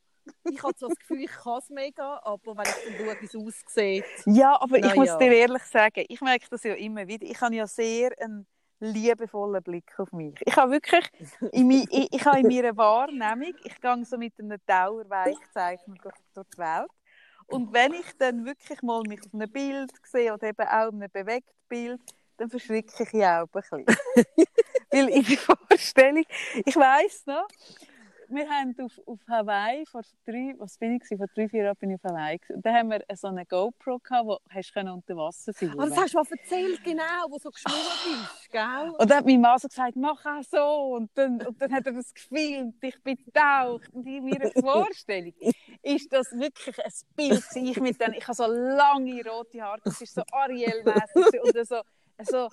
[0.50, 3.26] Ich habe so das Gefühl, ich kann es mega, aber wenn ich dann schaue, wie
[3.26, 4.04] es aussieht.
[4.26, 5.18] Ja, aber ich muss ja.
[5.18, 7.24] dir ehrlich sagen, ich merke das ja immer wieder.
[7.26, 8.46] Ich habe ja sehr einen
[8.80, 10.34] liebevollen Blick auf mich.
[10.44, 11.08] Ich habe wirklich,
[11.52, 16.14] in, mein, ich, ich habe in meiner Wahrnehmung, ich gehe so mit einem Dauerweichzeichner durch,
[16.36, 16.90] die Welt.
[17.48, 21.08] Und wenn ich dann wirklich mal mich auf einem Bild sehe oder eben auch einem
[21.12, 22.00] bewegten Bild,
[22.36, 23.86] dann verschrecke ich ja auch ein bisschen.
[24.90, 26.24] Weil in der Vorstellung,
[26.64, 27.46] ich weiss noch,
[28.28, 31.90] wir haben auf, auf Hawaii vor drei, was bin ich, vor drei, vier Jahren bin
[31.90, 32.56] ich auf Hawaii gewesen.
[32.56, 35.78] Und da haben wir so eine GoPro gehabt, wo hast du unter Wasser filmen.
[35.78, 38.90] Aber das hast du mal erzählt, genau, wo so geschwommen bist, gell?
[38.98, 40.96] Und dann hat meine Mann so gesagt, mach auch so.
[40.96, 43.88] Und dann, und dann hat er das gefilmt, ich bin getaucht.
[43.92, 45.32] Und in meiner Vorstellung
[45.82, 50.00] ist das wirklich ein Bild ich mit den, ich habe so lange rote Haare, das
[50.00, 51.80] ist so Ariel-mäßig und so,
[52.22, 52.48] so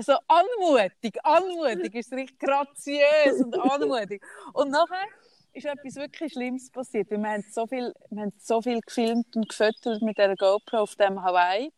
[0.00, 4.22] so anmutig, anmutig, ist richtig graziös und anmutig.
[4.52, 5.06] Und nachher
[5.52, 7.10] ist etwas wirklich Schlimmes passiert.
[7.10, 10.96] Wir haben so viel, wir haben so viel gefilmt und gefüttert mit der GoPro auf
[10.96, 11.72] dem Hawaii.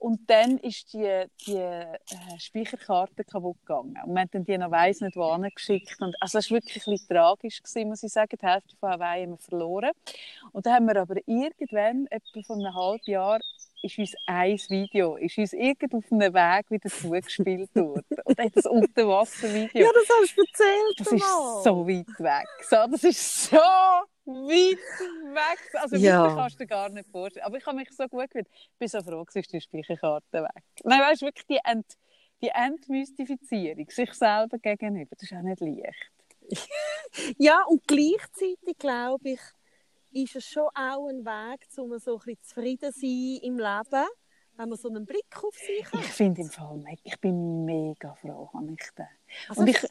[0.00, 1.98] Und dann ist die, die äh,
[2.38, 3.98] Speicherkarte kaputt gegangen.
[4.02, 6.00] Und wir haben dann die noch weiss nicht wo geschickt.
[6.00, 8.38] Und, also es war wirklich ein tragisch, gewesen, muss ich sagen.
[8.40, 9.90] Die Hälfte von Hawaii haben wir verloren.
[10.52, 13.40] Und dann haben wir aber irgendwann, etwa von einem halben Jahr,
[13.82, 18.04] ist uns ein Video, ist uns irgend auf einem Weg wieder zugespielt worden.
[18.24, 19.82] Und das Unterwasservideo.
[19.82, 20.98] Ja, das hast du erzählt.
[20.98, 22.48] Das ist so weit weg.
[22.68, 24.78] So, das ist so weit
[25.34, 25.74] weg.
[25.74, 26.22] Also ja.
[26.22, 27.46] wirklich kannst du dir gar nicht vorstellen.
[27.46, 28.48] Aber ich habe mich so gut gefühlt.
[28.52, 30.64] Ich bin so froh, dass die Speicherkarte weg.
[30.84, 31.86] Nein, weißt du, wirklich die, Ent
[32.42, 36.10] die Entmystifizierung sich selber gegenüber, das ist auch nicht leicht.
[37.38, 39.40] ja, und gleichzeitig glaube ich,
[40.12, 44.08] ist es schon auch ein Weg, um so ein bisschen zufrieden zu sein im Leben,
[44.56, 46.00] wenn man so einen Blick auf sich hat.
[46.00, 49.06] Ich finde im Fall, ich bin mega froh, habe ich den.
[49.48, 49.86] Also und ich,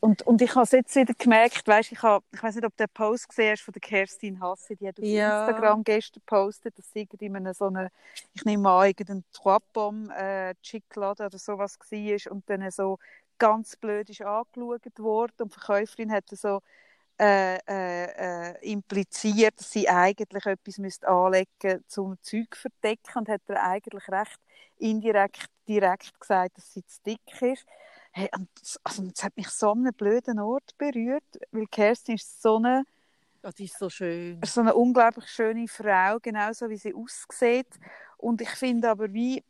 [0.00, 2.76] und, und ich habe es jetzt wieder gemerkt, weißt, ich, habe, ich weiß nicht, ob
[2.76, 5.46] du den Post gesehen hast von der Kerstin Hasse, die hat auf ja.
[5.46, 7.90] Instagram gestern gepostet, dass sie in einem so eine,
[8.32, 12.98] ich nehme an, irgendein Trois-Pommes äh, Chiclade oder sowas war und dann so
[13.38, 16.60] ganz blöd ist angeschaut worden und die Verkäuferin hat so
[17.18, 23.42] äh, äh, äh, impliziert, dass sie eigentlich etwas müsste anlegen zum Zeug verdecken und hat
[23.48, 24.38] er eigentlich recht
[24.78, 27.66] indirekt direkt gesagt, dass sie zu dick ist.
[28.12, 32.16] Hey, und das, also, das hat mich so an einem blöden Ort berührt, weil Kerstin
[32.16, 32.84] ist so eine
[33.42, 34.40] Oh, die ist so schön.
[34.44, 37.68] So eine unglaublich schöne Frau, genauso wie sie aussieht.
[38.16, 39.44] Und ich finde aber wie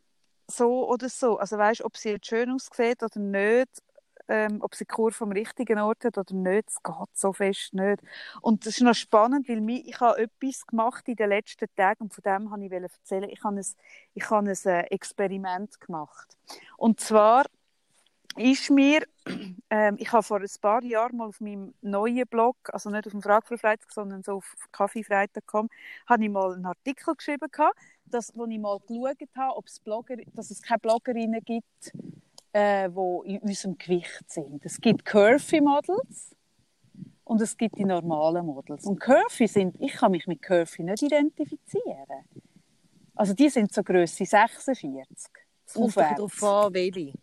[0.47, 3.81] so oder so, also weißt, ob sie jetzt schön aussieht oder nicht,
[4.27, 7.73] ähm, ob sie die Kur vom richtigen Ort hat oder nicht, es geht so fest
[7.73, 8.01] nicht.
[8.41, 12.13] Und das ist noch spannend, weil ich habe etwas gemacht in den letzten Tagen und
[12.13, 13.29] von dem wollte ich erzählen.
[13.29, 13.65] Ich habe ein,
[14.13, 16.37] ich habe ein äh, Experiment gemacht.
[16.77, 17.45] Und zwar
[18.37, 19.03] ist mir,
[19.69, 23.11] ähm, ich habe vor ein paar Jahren mal auf meinem neuen Blog, also nicht auf
[23.11, 25.69] dem Frage für Freitag, sondern so auf Kaffeefreitag.com,
[26.07, 29.79] habe ich mal einen Artikel geschrieben gehabt, dass, wo ich mal geschaut habe, ob es
[29.79, 31.91] Blogger, dass es keine Bloggerinnen gibt,
[32.53, 34.65] äh, die in unserem Gewicht sind.
[34.65, 36.35] Es gibt Curvy-Models
[37.23, 38.85] und es gibt die normalen Models.
[38.85, 42.25] Und Curvy sind, ich kann mich mit Curvy nicht identifizieren.
[43.15, 45.31] Also die sind so Größe 46.
[45.65, 47.13] Es kommt darauf an, welche.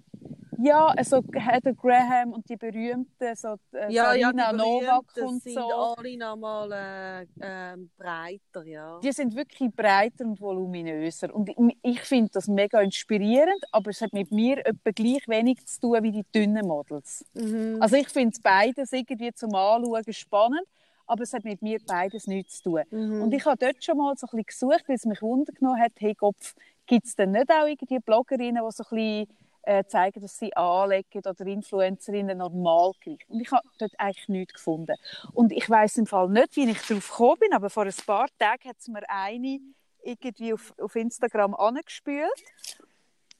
[0.58, 5.54] Ja, also Heather Graham und die berühmten, so äh, ja, Sarina ja, Novak und sind
[5.54, 5.94] so.
[5.96, 9.00] alle nochmal äh, äh, breiter, ja.
[9.00, 11.34] Die sind wirklich breiter und voluminöser.
[11.34, 15.64] Und ich, ich finde das mega inspirierend, aber es hat mit mir etwa gleich wenig
[15.66, 17.24] zu tun wie die dünnen Models.
[17.34, 17.78] Mhm.
[17.80, 20.66] Also ich finde es beides irgendwie zum Anschauen spannend,
[21.06, 22.82] aber es hat mit mir beides nichts zu tun.
[22.90, 23.22] Mhm.
[23.22, 25.80] Und ich habe dort schon mal so ein bisschen gesucht, weil es mich wundern genommen
[25.80, 26.54] hat, hey Kopf,
[26.86, 29.28] gibt es denn nicht auch irgendwie Bloggerinnen, die so ein bisschen
[29.66, 33.28] äh, zeigen, dass sie anlegen oder Influencerinnen Normalgewicht.
[33.28, 34.96] Und ich habe dort eigentlich nichts gefunden.
[35.32, 38.28] Und ich weiß im Fall nicht, wie ich darauf gekommen bin, aber vor ein paar
[38.38, 39.60] Tagen hat es mir eine
[40.02, 42.28] irgendwie auf, auf Instagram angespült.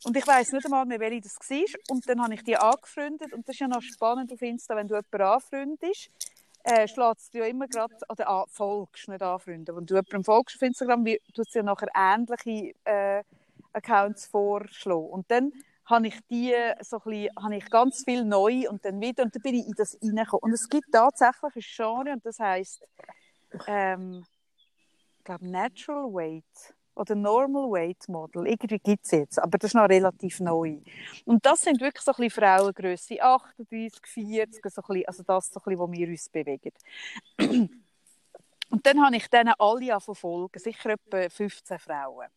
[0.04, 1.80] Und ich weiß nicht einmal mehr, welche das war.
[1.88, 3.32] Und dann habe ich die angefreundet.
[3.32, 6.10] Und das ist ja noch spannend auf Insta, wenn du jemanden anfreundest,
[6.64, 9.76] äh, schlägst du ja immer gerade, oder ah, folgst, nicht anfreunden.
[9.76, 13.22] Wenn du jemandem folgst auf Instagram, tust du ja nachher ähnliche äh,
[13.72, 15.08] Accounts vorschlagen.
[15.08, 15.52] Und dann
[15.87, 19.35] habe ich die so ein bisschen, habe ich ganz viel neu und dann wieder und
[19.35, 20.42] dann bin ich in das reingekommen.
[20.42, 22.83] Und es gibt tatsächlich ein Genre und das heisst,
[23.66, 24.25] ähm,
[25.18, 28.47] ich glaube Natural Weight oder Normal Weight Model.
[28.47, 30.79] Irgendwie gibt es jetzt, aber das ist noch relativ neu.
[31.25, 35.49] Und das sind wirklich so ein bisschen Frauengröße 38, 40, so ein bisschen, also das
[35.49, 36.73] so ein bisschen, wo wir uns bewegen.
[38.70, 42.29] Und dann habe ich denen alle verfolgen, sicher etwa 15 Frauen.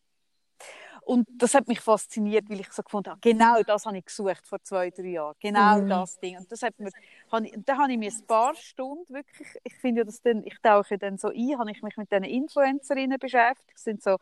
[1.08, 4.46] Und das hat mich fasziniert, weil ich so gefunden habe, genau das habe ich gesucht
[4.46, 5.34] vor zwei, drei Jahren.
[5.40, 5.88] Genau mhm.
[5.88, 6.36] das Ding.
[6.36, 6.90] Und das hat mir,
[7.32, 10.58] habe dann habe ich mir ein paar Stunden wirklich, ich finde ja, dass dann, ich
[10.62, 13.72] tauche dann so ein, habe ich mich mit diesen Influencerinnen beschäftigt.
[13.72, 14.18] Das sind so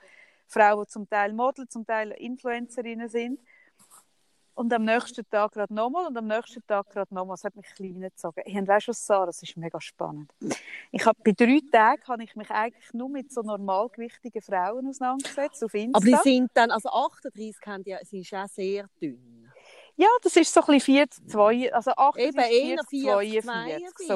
[0.46, 3.40] Frauen, die zum Teil Model, zum Teil Influencerinnen sind.
[4.57, 7.35] Und am nächsten Tag gerade nochmal und am nächsten Tag gerade nochmal.
[7.35, 8.40] Das hat mich klein gezogen.
[8.47, 9.27] Ich weißt du was, Sarah?
[9.27, 10.33] Das ist mega spannend.
[10.90, 15.62] Ich hab, bei drei Tagen habe ich mich eigentlich nur mit so normalgewichtigen Frauen auseinandergesetzt
[15.62, 15.99] auf Insta.
[15.99, 19.46] Aber die sind dann, also 38 haben die, sie ist auch sehr dünn.
[19.99, 24.09] Ja, das ist so ein bisschen 40, 2, also 38, Eben, 40, 42.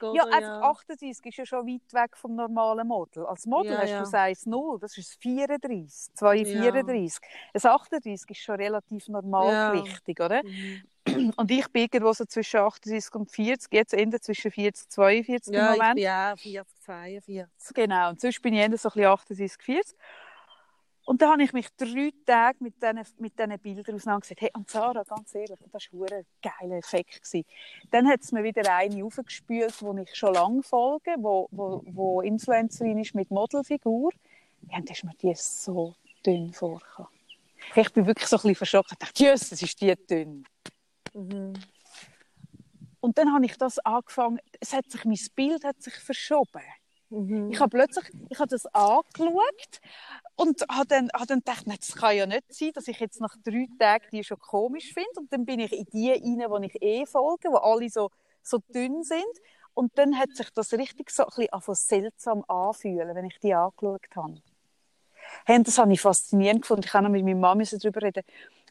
[0.00, 0.14] So.
[0.14, 3.26] Ja, einfach 38 ist ja schon weit weg vom normalen Model.
[3.26, 4.00] Als Model ja, hast ja.
[4.00, 6.72] du Size 0, das ist 34, 2, ja.
[6.72, 7.20] 34.
[7.52, 10.42] Ein 38 ist schon relativ normalgewichtig, oder?
[10.42, 10.82] Mhm.
[11.36, 15.54] Und ich bin irgendwo so zwischen 38 und 40, jetzt Ende zwischen 40 und 42
[15.54, 16.00] ja, im Moment.
[16.00, 17.74] Ja, ich bin ja 40, 42.
[17.74, 19.96] Genau, und sonst bin ich eher so ein bisschen 38, 40.
[21.06, 24.40] Und dann habe ich mich drei Tage mit diesen, mit diesen Bildern auseinandergesetzt.
[24.40, 27.22] Hey, und Sarah, ganz ehrlich, das war ein geiler Effekt.
[27.22, 27.46] Gewesen.
[27.92, 32.20] Dann hat es mir wieder eine aufgespült, die ich schon lange folge, wo, wo, wo
[32.22, 34.10] Influencerin ist mit Modelfigur.
[34.68, 35.94] Ja, und dann ist mir die so
[36.26, 37.12] dünn vorgekommen.
[37.76, 38.92] Ich bin wirklich so ein bisschen verschockt.
[38.92, 40.44] Ich dachte, Jesus, ist die dünn.
[41.14, 41.52] Mhm.
[42.98, 46.62] Und dann habe ich das angefangen, es hat sich, mein Bild hat sich verschoben.
[47.16, 47.50] Mhm.
[47.50, 49.80] Ich habe plötzlich, ich habe das angeschaut
[50.36, 53.20] und habe dann, habe dann gedacht, nein, das kann ja nicht sein, dass ich jetzt
[53.20, 55.08] nach drei Tagen die schon komisch finde.
[55.16, 58.10] Und dann bin ich in die rein, die ich eh folge, wo alle so,
[58.42, 59.24] so dünn sind.
[59.72, 64.42] Und dann hat sich das richtig so ein seltsam anfühlen, wenn ich die angeschaut habe.
[65.46, 66.84] Hey, das habe ich faszinierend gefunden.
[66.86, 68.24] Ich noch mit meiner Mama darüber reden.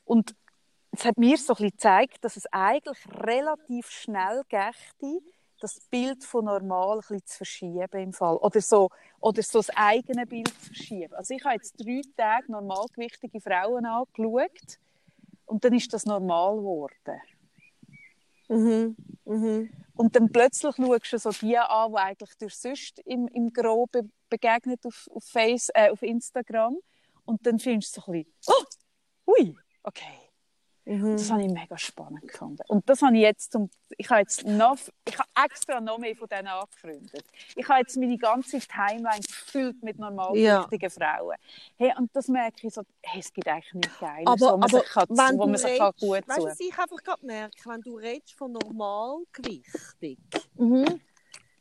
[0.03, 0.35] Und
[0.91, 6.23] es hat mir so ein bisschen gezeigt, dass es eigentlich relativ schnell geht, das Bild
[6.23, 8.37] von normal ein bisschen zu verschieben im Fall.
[8.37, 8.89] Oder so,
[9.19, 11.13] oder so das eigene Bild zu verschieben.
[11.13, 14.79] Also ich habe jetzt drei Tage normalgewichtige Frauen angeschaut
[15.45, 17.21] und dann ist das normal geworden.
[18.47, 18.95] Mhm.
[19.25, 19.69] Mhm.
[19.95, 24.11] Und dann plötzlich schaust du so die an, die eigentlich durch sonst im, im Groben
[24.29, 26.77] begegnet auf, auf, Face, äh, auf Instagram.
[27.23, 28.35] Und dann findest du so ein bisschen,
[29.25, 30.24] oh, ui, okay
[30.85, 31.17] Mhm.
[31.17, 32.61] Das habe ich mega spannend gefunden.
[32.67, 36.15] Und das habe ich jetzt zum, ich habe jetzt noch, ich habe extra noch mehr
[36.15, 37.25] von denen angefreundet.
[37.55, 41.17] Ich habe jetzt meine ganze Timeline gefüllt mit normalgewichtigen ja.
[41.17, 41.35] Frauen.
[41.77, 44.63] Hey, und das merke ich so, hey, es gibt eigentlich nichts Geiles, aber, wo man
[44.63, 47.81] aber sich, kann, wo man sich redest, gut weißt, was ich einfach gerade merke, wenn
[47.81, 50.19] du redest von normalgewichtig,
[50.53, 51.01] mhm.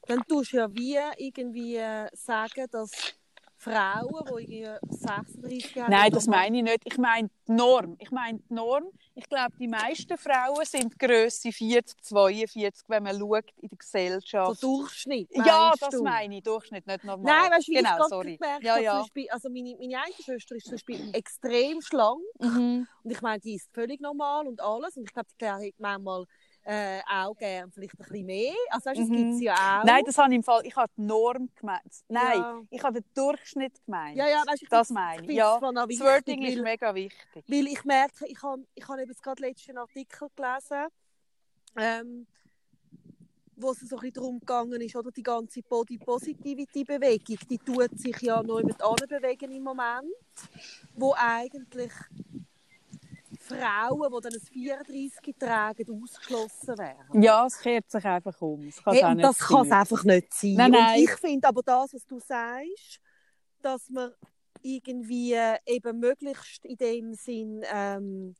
[0.06, 1.80] dann tust du ja wie irgendwie
[2.12, 2.90] sagen, dass
[3.64, 5.90] Frauen, die irgendwie 36 haben.
[5.90, 6.80] Nein, das meine ich nicht.
[6.84, 7.96] Ich meine die Norm.
[7.98, 8.84] Ich meine die Norm.
[9.14, 14.60] Ich glaube, die meisten Frauen sind Größe 40, 42, wenn man schaut in der Gesellschaft.
[14.60, 16.02] So Durchschnitt, Ja, das du?
[16.02, 16.42] meine ich.
[16.42, 17.24] Durchschnitt, nicht normal.
[17.24, 18.36] Nein, weißt du, wie genau, ich sorry.
[18.36, 19.00] gemerkt ja, ja.
[19.00, 22.20] Beispiel, also meine, meine eine Schwester ist zum Beispiel extrem schlank.
[22.40, 22.86] Mhm.
[23.02, 24.96] Und ich meine, die ist völlig normal und alles.
[24.96, 26.24] Und ich glaube, die hat manchmal
[26.64, 28.54] äh, auch gerne vielleicht ein bisschen mehr.
[28.70, 29.16] Also weißt, das mhm.
[29.16, 29.84] gibt es ja auch.
[29.84, 31.82] Nein, das habe ich im Fall, ich habe die Norm gemeint.
[32.08, 32.60] Nein, ja.
[32.70, 34.16] ich habe den Durchschnitt gemeint.
[34.16, 35.36] Ja, ja, weißt, ich das meine ich.
[35.36, 37.44] Ja, das Wording weil, ist mega wichtig.
[37.46, 40.86] Weil ich merke, ich habe ich hab eben gerade letzten Artikel gelesen,
[41.76, 42.26] ähm,
[43.56, 47.58] wo es so ein bisschen darum gegangen ist, oder die ganze Body Positivity Bewegung, die
[47.58, 50.06] tut sich ja noch mit bewegen im Moment,
[50.94, 51.92] wo eigentlich
[53.44, 57.22] Frauen, die dann ein 34 tragen, ausgeschlossen werden.
[57.22, 58.64] Ja, es kehrt sich einfach um.
[58.66, 60.54] Das kann hey, es einfach nicht sein.
[60.54, 60.98] Nein, nein.
[60.98, 63.00] Und ich finde aber das, was du sagst,
[63.62, 64.12] dass man
[64.62, 68.34] irgendwie eben möglichst in dem Sinn ähm,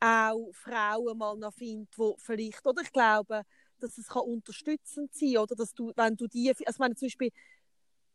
[0.00, 3.42] auch Frauen mal noch findet, die vielleicht, oder ich glaube,
[3.80, 7.30] dass es kann unterstützend sein oder dass du, wenn du die, also meine zum Beispiel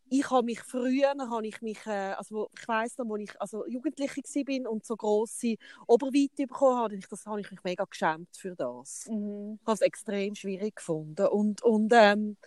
[0.10, 3.68] ich habe mich früher, habe ich mich, äh, also ich weiss noch, als ich also
[3.68, 5.56] Jugendliche war und so grosse
[5.88, 9.08] Oberweite bekommen habe, ich, das habe ich mich mega geschämt für das.
[9.08, 9.60] Mhm.
[9.62, 12.38] Ich habe es extrem schwierig gefunden und, und, ähm,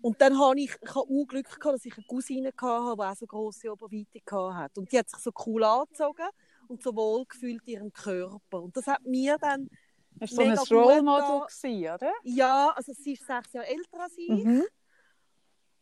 [0.00, 3.02] und dann habe ich, ich habe auch Glück gehabt, dass ich eine Cousine hatte, die
[3.02, 4.80] auch so grosse Oberweite hatte.
[4.80, 6.28] Und die hat sich so cool angezogen
[6.68, 8.62] und so wohlgefühlt in ihrem Körper.
[8.62, 9.68] Und das hat mir dann
[10.14, 11.02] Das war so ein Role.
[11.02, 12.12] Model, gewesen, oder?
[12.22, 14.28] ja, also sie ist sechs Jahre älter als ich.
[14.28, 14.64] Mhm.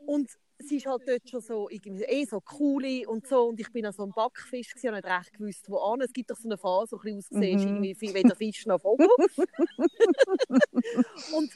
[0.07, 3.49] Und sie ist halt dort schon so, irgendwie, eh so coole und so.
[3.49, 6.01] Und ich bin so ein Backfisch, gewesen, habe nicht recht gewusst, wo an.
[6.01, 7.85] Es gibt doch so eine Phase, wo du ein bisschen aussiehst, Mhm.
[7.85, 9.09] irgendwie wie weder Fisch noch Vogel.
[11.37, 11.51] und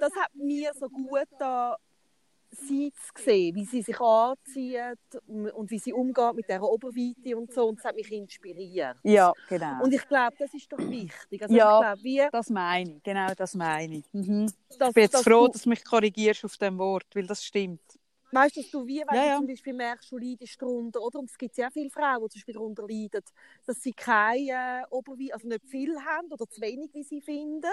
[0.00, 1.76] das hat mir so gut da
[2.50, 7.52] sie zu sehen, wie sie sich anzieht und wie sie umgeht mit dieser Oberweite und
[7.52, 7.68] so.
[7.68, 8.96] Und das hat mich inspiriert.
[9.02, 9.82] Ja, genau.
[9.84, 11.42] Und ich glaube, das ist doch wichtig.
[11.42, 11.78] Also Ja.
[11.78, 14.04] ich glaube, wie, das meine ich, genau das meine ich.
[14.14, 14.46] Mhm.
[14.78, 17.26] dass, Ich bin jetzt dass froh, du, dass du mich korrigierst auf dem Wort, weil
[17.26, 17.82] das stimmt.
[18.30, 19.36] Weißt du, dass du wie, wenn Ja, du ja.
[19.36, 21.18] zum Beispiel merkst, du leidest darunter, oder?
[21.18, 23.22] Und es gibt sehr viele Frauen, die zum Beispiel darunter leiden,
[23.66, 27.70] dass sie keine äh, Oberweite, also nicht viel haben oder zu wenig, wie sie finden.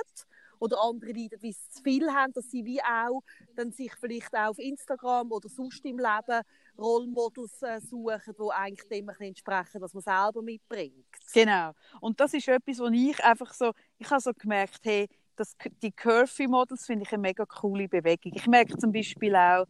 [0.59, 3.21] Oder andere leiden, wie sie zu viel haben, dass sie wie auch
[3.55, 6.41] dann sich vielleicht auch auf Instagram oder sonst im Leben
[6.77, 11.05] Rollmodels äh, suchen, die eigentlich dem ein entsprechen, was man selber mitbringt.
[11.33, 11.73] Genau.
[11.99, 15.91] Und das ist etwas, wo ich einfach so, ich habe so gemerkt, hey, das, die
[15.91, 18.31] Curvy-Models finde ich eine mega coole Bewegung.
[18.35, 19.65] Ich merke zum Beispiel auch,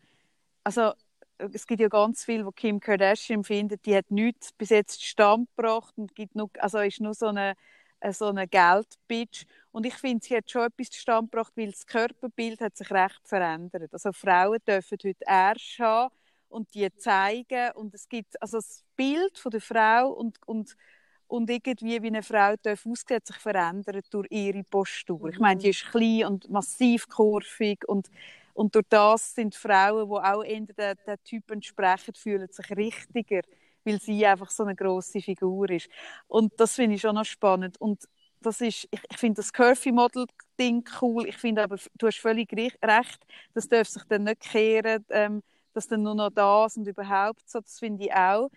[0.66, 0.94] also
[1.38, 5.48] es gibt ja ganz viel, wo Kim Kardashian findet, die hat nichts bis jetzt zustande
[5.56, 7.56] gebracht und gibt nur, also ist nur so eine,
[8.00, 9.46] äh, so eine Geldbitch.
[9.72, 13.22] Und ich finde, sie hat schon etwas zustande gebracht, weil das Körperbild hat sich recht
[13.28, 13.94] verändert.
[13.94, 16.16] Also Frauen dürfen heute Ärsche haben
[16.50, 20.76] und die zeigen und es gibt, also das Bild von der Frau und, und
[21.28, 25.30] und irgendwie wie eine Frau darf aussehen, hat sich verändert durch ihre Postur.
[25.30, 28.12] Ich meine, die ist klein und massiv kurvig und,
[28.56, 33.42] und durch das sind Frauen, die auch eher den, den Typ entsprechen, fühlen sich richtiger,
[33.84, 35.90] weil sie einfach so eine grosse Figur ist.
[36.28, 37.80] Und das finde ich schon noch spannend.
[37.82, 38.06] Und
[38.40, 41.28] das ist, ich, finde das Curvy-Model-Ding cool.
[41.28, 43.20] Ich finde aber, du hast völlig recht,
[43.54, 47.60] das darf sich dann nicht kehren, ähm, dass dann nur noch das und überhaupt so,
[47.60, 48.50] das finde ich auch.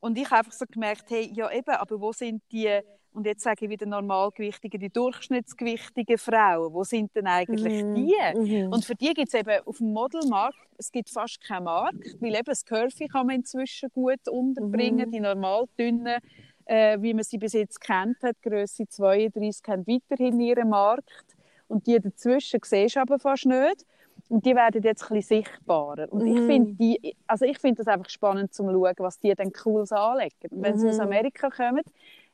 [0.00, 2.80] Und ich habe einfach so gemerkt, hey, ja eben, aber wo sind die,
[3.16, 7.94] und jetzt sage ich wieder normalgewichtigen, die durchschnittsgewichtigen Frauen, wo sind denn eigentlich Mhm.
[7.94, 8.14] die?
[8.34, 8.72] Mhm.
[8.72, 12.34] Und für die gibt es eben auf dem Modelmarkt, es gibt fast keinen Markt, weil
[12.34, 15.12] eben das Curvy kann man inzwischen gut unterbringen, Mhm.
[15.12, 16.18] die normal dünnen,
[16.66, 21.36] äh, wie man sie bis jetzt kennt hat, Größe 32, haben weiterhin ihren Markt.
[21.68, 23.86] Und die dazwischen siehst du aber fast nicht.
[24.28, 26.12] Und die werden jetzt ein bisschen sichtbarer.
[26.12, 26.46] Und ich Mhm.
[26.46, 30.34] finde die, also ich finde das einfach spannend zum schauen, was die dann cooles anlegen.
[30.50, 30.90] Und wenn sie Mhm.
[30.90, 31.82] aus Amerika kommen,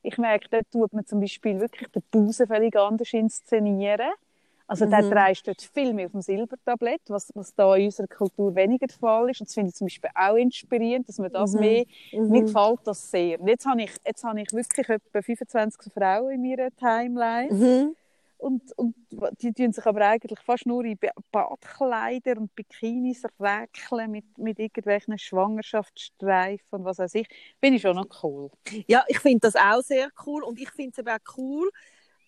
[0.02, 4.10] ich merke, dort tut man zum Beispiel wirklich den Busen völlig anders inszenieren.
[4.66, 5.10] Also der Mhm.
[5.10, 8.96] dreist dort viel mehr auf dem Silbertablett, was, was da in unserer Kultur weniger der
[8.96, 9.40] Fall ist.
[9.40, 11.60] Und das finde ich zum Beispiel auch inspirierend, dass man das Mhm.
[11.60, 11.84] mehr,
[12.28, 12.46] mir Mhm.
[12.46, 13.40] gefällt das sehr.
[13.40, 17.52] Und jetzt habe ich, jetzt habe ich wirklich etwa 25 Frauen in meiner Timeline.
[17.52, 17.96] Mhm.
[18.42, 18.96] Und, und
[19.40, 24.58] die tun sich aber eigentlich fast nur in Ba- Badkleider und Bikinis räkeln mit, mit
[24.58, 27.28] irgendwelchen Schwangerschaftsstreifen und was weiß ich.
[27.60, 28.50] Bin ich schon noch cool.
[28.88, 31.70] Ja, ich finde das auch sehr cool und ich finde es eben auch cool,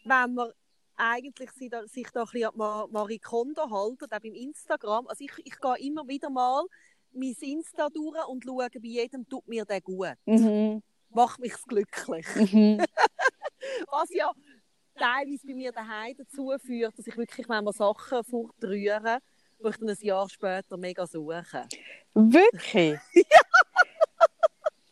[0.05, 0.53] wenn man
[0.95, 5.09] eigentlich sich da, sich da ein bisschen an Ma- Marie Kondo halten, auch beim Instagram.
[5.09, 6.65] Also ich, ich gehe immer wieder mal
[7.13, 10.15] mein Insta durch und schaue, bei jedem tut mir der gut.
[10.27, 10.81] Mhm.
[11.11, 12.27] Macht mich glücklich.
[12.37, 12.79] Mhm.
[13.91, 14.31] Was ja
[14.95, 19.19] teilweise bei mir daheim dazu führt, dass ich wirklich manchmal Sachen fortrühre,
[19.63, 21.69] die ich dann ein Jahr später mega suche.
[22.15, 22.99] Wirklich?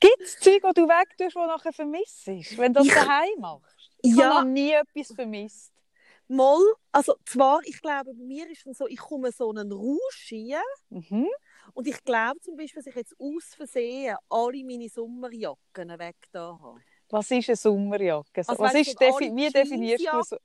[0.00, 2.26] Gibt es Zeug, die du wegtust, die nachher vermisst?
[2.26, 3.76] Wenn du das daheim machst?
[4.02, 4.34] Ich Ja.
[4.38, 5.72] habe nie etwas vermisst.
[6.28, 6.60] Mal,
[6.92, 10.62] also zwar, ich glaube, bei mir ist dann so, ich komme so einen Rausch rein,
[10.88, 11.28] Mhm.
[11.74, 16.58] Und ich glaube zum Beispiel, dass ich jetzt aus Versehen alle meine Sommerjacken weg da
[16.60, 16.80] habe.
[17.12, 18.42] Was ist eine Sommerjacke?
[18.46, 20.36] Also, was ist defi wie definierst du so?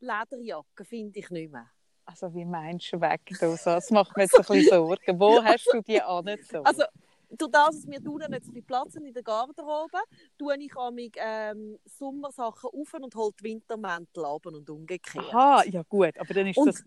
[0.00, 1.70] Lederjacken finde ich nicht mehr.
[2.04, 3.20] Also wie meinst du weg?
[3.40, 5.20] Das macht mir jetzt ein bisschen Sorgen.
[5.20, 6.66] Wo hast du die angezogen?
[6.66, 6.82] Also,
[7.30, 9.98] durch das, dass wir unten nicht so viel Platz haben in der Garderobe,
[10.36, 15.32] tue ich amig, ähm, Sommersachen auf und hole die Wintermäntel ab und umgekehrt.
[15.32, 16.84] Aha, ja gut, aber dann ist Und- das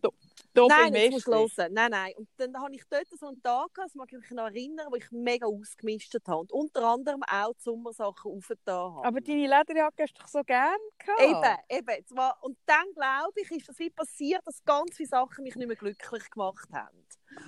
[0.56, 1.26] Nein, du mächtig.
[1.28, 1.74] hören.
[1.74, 2.14] Nein, nein.
[2.16, 4.88] Und dann habe ich dort so einen Tag gehabt, das mag ich mich noch erinnern,
[4.90, 6.42] wo ich mega ausgemistet habe.
[6.42, 9.08] Und unter anderem auch die Sommersachen aufgetan habe.
[9.08, 11.64] Aber deine Lederjacke hast du doch so gern gehabt.
[11.70, 12.06] Eben, eben.
[12.06, 15.68] Zwar, und dann glaube ich, ist das wie passiert, dass ganz viele Sachen mich nicht
[15.68, 17.04] mehr glücklich gemacht haben.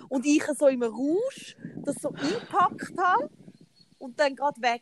[0.10, 3.30] Und ich so im Rausch das so eingepackt habe
[4.00, 4.82] und dann gerade weg.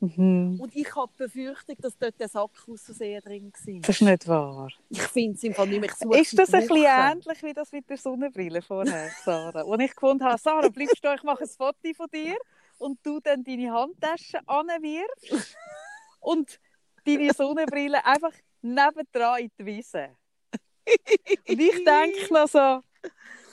[0.00, 0.58] Mhm.
[0.60, 3.80] Und ich habe die Befürchtung, dass dort der Sack aus Versehen drin war.
[3.80, 4.68] Das ist nicht wahr.
[4.90, 5.90] Ich finde es im Fall nicht mehr.
[5.98, 9.64] Suche Ist das ein bisschen ähnlich wie das mit der Sonnenbrille vorher, Sarah?
[9.64, 12.36] Wo ich gefunden habe, Sarah, bleibst du, ich mache ein Foto von dir
[12.78, 15.56] und du dann deine Handtasche anwirfst
[16.20, 16.60] und
[17.06, 20.10] deine Sonnenbrille einfach nebendran in die Wiese.
[21.48, 22.80] Und ich denke noch so,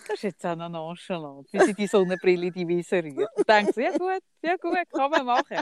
[0.07, 3.29] das ist jetzt auch noch nonchalant, wie sie die Sonnenbrille in die Wiese rührt.
[3.35, 5.59] Und denke so, ja gut, ja gut, kann man machen.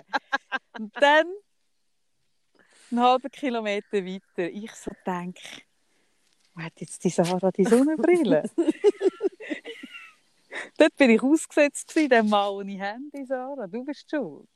[0.78, 1.28] Und dann,
[2.92, 5.42] einen halben Kilometer weiter, ich so denke,
[6.54, 8.50] wo hat jetzt die Sarah die Sonnenbrille?
[10.78, 13.68] Dort bin ich ausgesetzt dem Mann ohne Handy, Sarah.
[13.68, 14.50] Du bist schuld.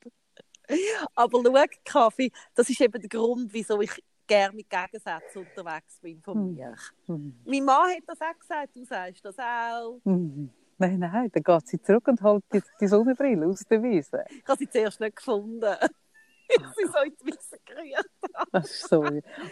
[1.14, 6.20] Aber schau, Kaffee, das ist eben der Grund, wieso ich gerne mit Gegensätzen unterwegs bin
[6.22, 6.54] von Hm.
[6.54, 6.76] mir.
[7.06, 7.40] Hm.
[7.44, 10.00] Mein Mann hat das auch gesagt, du sagst das auch.
[10.04, 10.50] Hm.
[10.78, 14.24] Nein, nein, dann geht sie zurück und holt die, die Sonnenbrille aus der Wiese.
[14.28, 15.74] Ich habe sie zuerst nicht gefunden.
[16.48, 18.06] ich sie so in die Wiese gerührt.
[18.52, 19.00] Das ist so.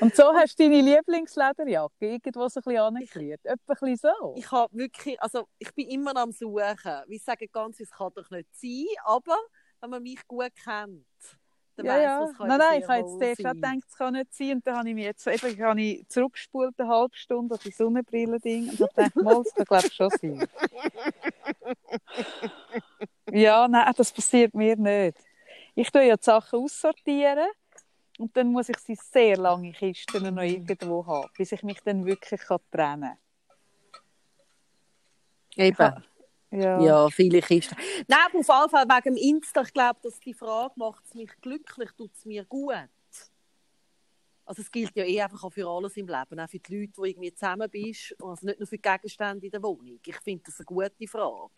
[0.01, 3.41] Und so hast du deine Lieblingslederjacke irgendwo so ein bisschen angerührt.
[3.45, 4.35] Etwa ein bisschen so.
[4.37, 7.03] Ich habe wirklich, also ich bin immer am Suchen.
[7.07, 9.37] Wie sagen ganz, es kann doch nicht sein, aber
[9.81, 11.07] wenn man mich gut kennt,
[11.77, 12.37] dann ja, weiss ja.
[12.37, 14.53] kann Nein, nein, ich habe jetzt zuerst auch gedacht, es kann nicht sein.
[14.53, 17.71] Und dann habe ich mich jetzt eben habe ich zurückgespult, eine halbe Stunde, auf die
[17.71, 18.71] Sonnenbrille-Ding.
[18.71, 20.49] Und habe gedacht, mal, das kann glaube ich schon sein.
[23.31, 25.19] ja, nein, das passiert mir nicht.
[25.75, 27.49] Ich tue ja die Sachen aussortieren.
[28.19, 32.05] Und dann muss ich sie sehr lange Kisten noch irgendwo haben, bis ich mich dann
[32.05, 33.19] wirklich kann trennen
[35.57, 36.05] Eben.
[36.55, 36.81] Ja.
[36.81, 37.77] Ja, viele Kisten.
[38.07, 41.31] Nein, auf jeden Fall wegen dem Insta, ich glaube, dass die Frage, macht es mich
[41.41, 42.75] glücklich, tut es mir gut?
[44.47, 46.93] Also es gilt ja eh einfach auch für alles im Leben, auch für die Leute,
[46.99, 49.99] die irgendwie zusammen bist, also nicht nur für die Gegenstände in der Wohnung.
[50.05, 51.55] Ich finde das eine gute Frage.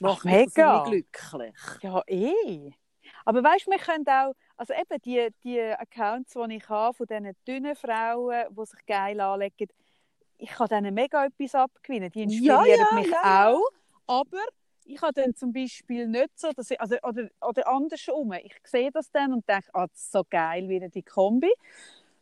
[0.00, 1.54] Macht Ach, mich das glücklich?
[1.82, 2.72] Ja, eh.
[3.26, 7.06] Aber weißt du, wir können auch, also eben die, die Accounts, die ich habe, von
[7.06, 9.68] diesen dünnen Frauen, die sich geil anlegen,
[10.38, 12.10] ich kann denen mega etwas abgewinnen.
[12.10, 13.48] Die inspirieren Ja, ja, mich ja.
[13.48, 13.60] auch.
[14.06, 14.40] Aber
[14.84, 18.90] ich habe dann zum Beispiel nicht so, dass ich, also, oder, oder andersrum, ich sehe
[18.90, 21.50] das dann und denke, ah, das ist so geil, wieder die Kombi.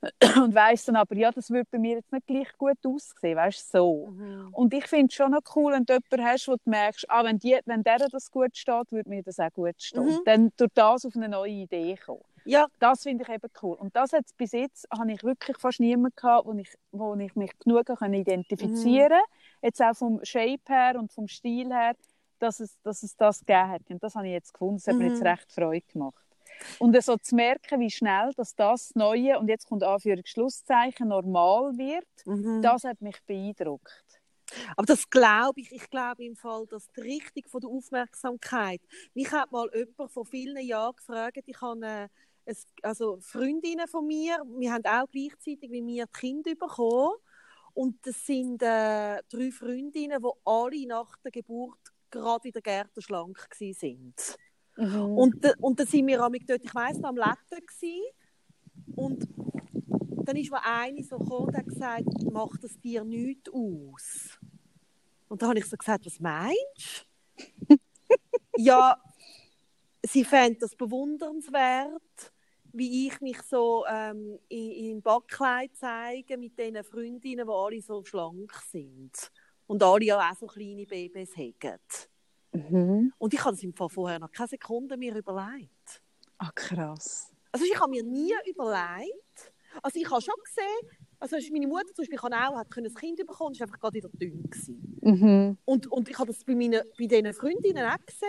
[0.43, 3.73] Und weiss dann aber, ja, das würde bei mir jetzt nicht gleich gut aussehen, weißt
[3.73, 4.07] du, so.
[4.09, 4.49] Mhm.
[4.51, 7.23] Und ich finde es schon noch cool, wenn du jemanden hast, wo du merkst, ah,
[7.25, 10.07] wenn, die, wenn der das gut steht, würde mir das auch gut stehen.
[10.07, 10.21] Mhm.
[10.25, 12.25] Dann durch das auf eine neue Idee kommen.
[12.45, 13.77] Ja, Das finde ich eben cool.
[13.77, 17.37] Und das hat bis jetzt, habe ich wirklich fast niemanden gehabt, wo ich, wo ich
[17.37, 19.42] mich genug kann identifizieren Mhm.
[19.63, 21.95] Jetzt auch vom Shape her und vom Stil her,
[22.39, 23.83] dass es, dass es das gegeben hat.
[23.89, 24.77] Und das habe ich jetzt gefunden.
[24.77, 25.15] Das hat mir Mhm.
[25.15, 26.25] jetzt recht Freude gemacht.
[26.79, 32.07] Und so zu merken, wie schnell dass das Neue, und jetzt kommt Anführungsschlusszeichen, normal wird,
[32.27, 32.61] mhm.
[32.63, 34.21] das hat mich beeindruckt.
[34.77, 35.73] Aber das glaube ich.
[35.73, 38.81] Ich glaube im Fall, dass die Richtung von der Aufmerksamkeit.
[39.15, 42.09] Mich hat mal jemand vor vielen Jahren gefragt, ich habe äh,
[42.45, 47.15] es, also Freundinnen von mir, wir haben auch gleichzeitig wie mir Kinder bekommen.
[47.75, 51.79] Und das sind äh, drei Freundinnen, die alle nach der Geburt
[52.11, 54.15] gerade wieder gärtenschlank waren.
[54.77, 55.19] Mhm.
[55.19, 58.03] Und, da- und dann sind wir amig dort, ich weiss noch, am Letten gsi
[58.97, 59.29] und
[60.25, 64.39] dann ist mir eine so gekommen und hat gesagt, macht das dir nichts aus?
[65.29, 67.07] Und da habe ich so gesagt, was meinst
[67.69, 67.77] du?
[68.57, 68.97] ja,
[70.03, 72.32] sie fände das bewundernswert,
[72.73, 78.05] wie ich mich so ähm, in, in Backkleid zeige mit diesen Freundinnen, die alle so
[78.05, 79.31] schlank sind.
[79.67, 81.79] Und alle ja auch so kleine Babys haben.
[82.53, 83.13] Mhm.
[83.19, 86.03] Und ich habe das im Fall vorher noch keine Sekunde mir überlegt.
[86.39, 87.33] Ah, krass.
[87.51, 89.53] Also ich habe mir nie überlegt,
[89.83, 93.19] also ich habe schon gesehen, also meine Mutter zum Beispiel kann auch, hat ein Kind
[93.19, 94.99] bekommen, ist einfach gerade wieder dünn gewesen.
[95.03, 95.59] Mhm.
[95.65, 98.29] Und, und ich habe das bei, meinen, bei diesen Freundinnen auch gesehen,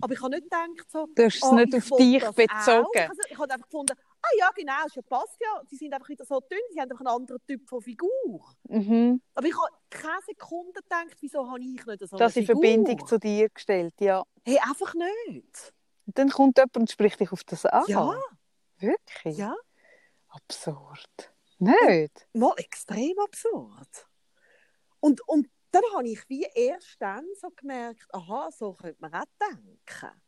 [0.00, 3.08] aber ich habe nicht gedacht so, Du hast es oh, nicht ich auf dich bezogen.
[3.08, 6.24] Also ich habe einfach gefunden, ah ja genau, es passt ja, sie sind einfach wieder
[6.24, 8.54] so dünn, sie haben einfach einen anderen Typ von Figur.
[8.68, 9.20] Mhm.
[9.34, 12.46] Aber ich habe keine Sekunde gedacht, wieso habe ich nicht so Das in?
[12.46, 14.24] Verbindung zu dir gestellt, ja.
[14.44, 15.72] Hey, einfach nicht.
[16.06, 17.84] Und dann kommt jemand und spricht dich auf das an.
[17.86, 18.20] Ja,
[18.78, 19.36] Wirklich?
[19.36, 19.54] ja.
[20.28, 21.32] Absurd.
[21.58, 22.26] Nicht?
[22.32, 24.08] mal extrem absurd.
[25.00, 29.24] Und, und dann habe ich wie erst dann so gemerkt, aha, so könnte man auch
[29.40, 30.20] denken.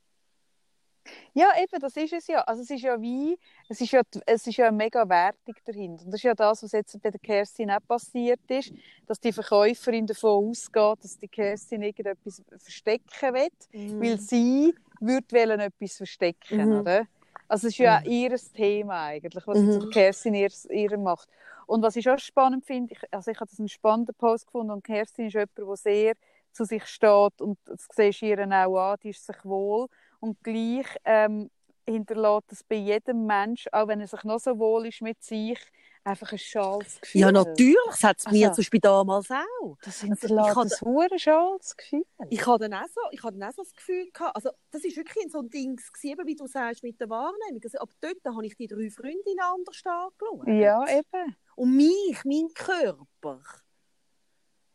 [1.34, 2.40] Ja, eben, das ist es ja.
[2.42, 3.36] Also es ist ja wie,
[3.68, 6.04] es ist ja, es ist ja eine mega Wertung dahinter.
[6.04, 8.72] Und das ist ja das, was jetzt bei der Kerstin auch passiert ist,
[9.06, 13.50] dass die Verkäuferin davon ausgeht, dass die Kerstin irgendetwas verstecken will,
[13.98, 16.80] weil sie würde wollen etwas verstecken, Mhm.
[16.80, 17.06] oder?
[17.48, 18.10] Also es ist ja Mhm.
[18.10, 19.90] ihr Thema eigentlich, was Mhm.
[19.90, 21.28] Kerstin ihr, ihr macht.
[21.72, 24.72] Und was ich auch spannend finde, ich, also ich habe das einen spannenden Post gefunden
[24.72, 26.14] und Kerstin ist jemand, der sehr
[26.52, 29.86] zu sich steht und das siehst du ihr auch an, die ist sich wohl
[30.20, 31.50] und gleich ähm,
[31.88, 35.58] hinterlässt es bei jedem Mensch, auch wenn er sich noch so wohl ist mit sich,
[36.04, 37.20] einfach ein schales Gefühl.
[37.22, 37.76] Ja, natürlich.
[37.86, 39.76] Das hat es mir Also- zum Beispiel damals auch.
[39.82, 42.04] Das ich hinterlässt hatte- ein hure schales Gefühl.
[42.28, 44.84] Ich hatte dann auch so, ich hatte dann auch so das Gefühl gehabt, also das
[44.84, 47.60] ist wirklich so ein Ding gewesen, wie du sagst, mit der Wahrnehmung.
[47.64, 50.48] Also, aber dort habe ich die drei Freundinnen anders angeschaut.
[50.48, 51.36] Ja, eben.
[51.56, 53.40] Und mich, mein Körper.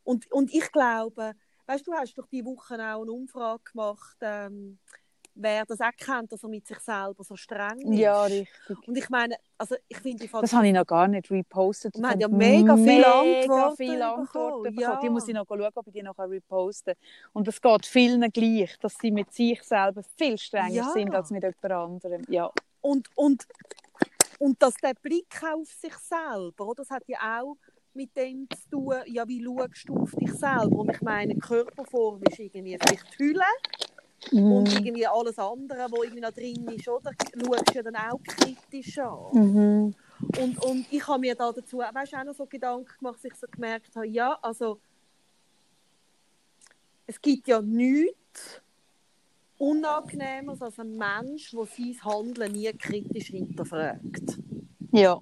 [0.04, 1.34] Und, und ich glaube,
[1.66, 4.80] weißt du, hast doch die Woche auch eine Umfrage gemacht, ähm,
[5.40, 8.00] wer das auch kennt, dass er mit sich selber so streng ist.
[8.00, 8.88] Ja, richtig.
[8.88, 11.96] Und ich meine, also ich finde, Das habe ich noch gar nicht repostet.
[11.96, 15.00] Wir haben ja mega viele Antworten viele Antworten ja.
[15.00, 16.96] Die muss ich noch schauen, ob ich die noch reposten.
[17.34, 20.92] Und es geht vielen gleich, dass sie mit sich selber viel strenger Ja.
[20.92, 22.24] sind als mit jemand anderem.
[22.30, 22.50] Ja.
[22.82, 23.46] Und, und,
[24.38, 27.58] und dass der Blick auf sich selber, das hat ja auch
[27.94, 30.78] mit dem zu tun, ja, wie schaust du auf dich selber?
[30.78, 33.44] Und ich meine, Körperform ist irgendwie vielleicht die Hülle
[34.32, 37.12] und irgendwie alles andere, was irgendwie noch drin ist, oder?
[37.34, 39.32] Schaust du ja dann auch kritisch an.
[39.34, 39.96] Mhm.
[40.40, 43.36] Und, und ich habe mir da dazu weißt, auch noch so Gedanken gemacht, dass ich
[43.36, 44.80] so gemerkt habe, ja, also
[47.06, 48.62] es gibt ja nichts
[49.58, 54.40] Unangenehmeres als ein Mensch, der sein Handeln nie kritisch hinterfragt.
[54.92, 55.20] Ja.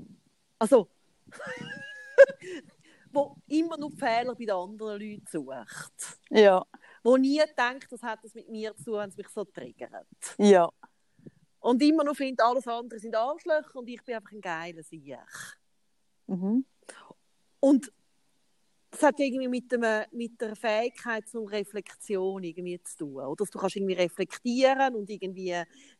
[0.59, 0.89] Also,
[3.11, 6.19] wo immer nur Fehler bei den anderen Leuten sucht.
[6.29, 6.65] Ja.
[7.03, 10.07] Wo nie denkt, das hat es mit mir zu tun, wenn es mich so triggert.
[10.37, 10.69] Ja.
[11.59, 15.17] Und immer nur findet, alles andere sind Arschlöcher und ich bin einfach ein geiler Sieg.
[16.27, 16.65] Mhm.
[17.59, 17.91] Und
[18.95, 23.25] das hat irgendwie mit, dem, mit der Fähigkeit zur Reflexion irgendwie zu tun.
[23.25, 23.35] Oder?
[23.35, 25.53] Dass du kannst irgendwie reflektieren und irgendwie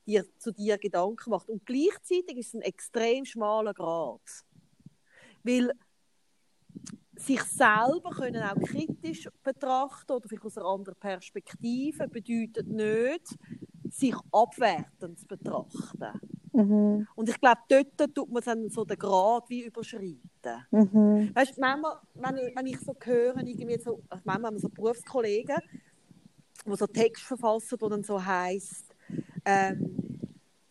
[0.06, 1.52] dir, zu dir Gedanken machen.
[1.52, 4.22] Und gleichzeitig ist es ein extrem schmaler Grad.
[5.43, 5.74] Weil
[7.18, 13.38] sich selber können auch kritisch betrachten oder vielleicht aus einer anderen Perspektive bedeutet nicht,
[13.89, 16.20] sich abwertend zu betrachten.
[16.56, 17.08] Mhm.
[17.16, 20.20] Und ich glaube, dort tut man dann so den Grad wie überschreiten.
[20.72, 21.32] Mhm.
[21.34, 24.62] Weißt du, manchmal, wenn, ich- wenn ich so höre, irgendwie so, also manchmal haben wir
[24.62, 25.58] so Berufskollegen,
[26.66, 28.86] die so Text verfassen, wo dann so heisst,
[29.43, 29.97] ähm,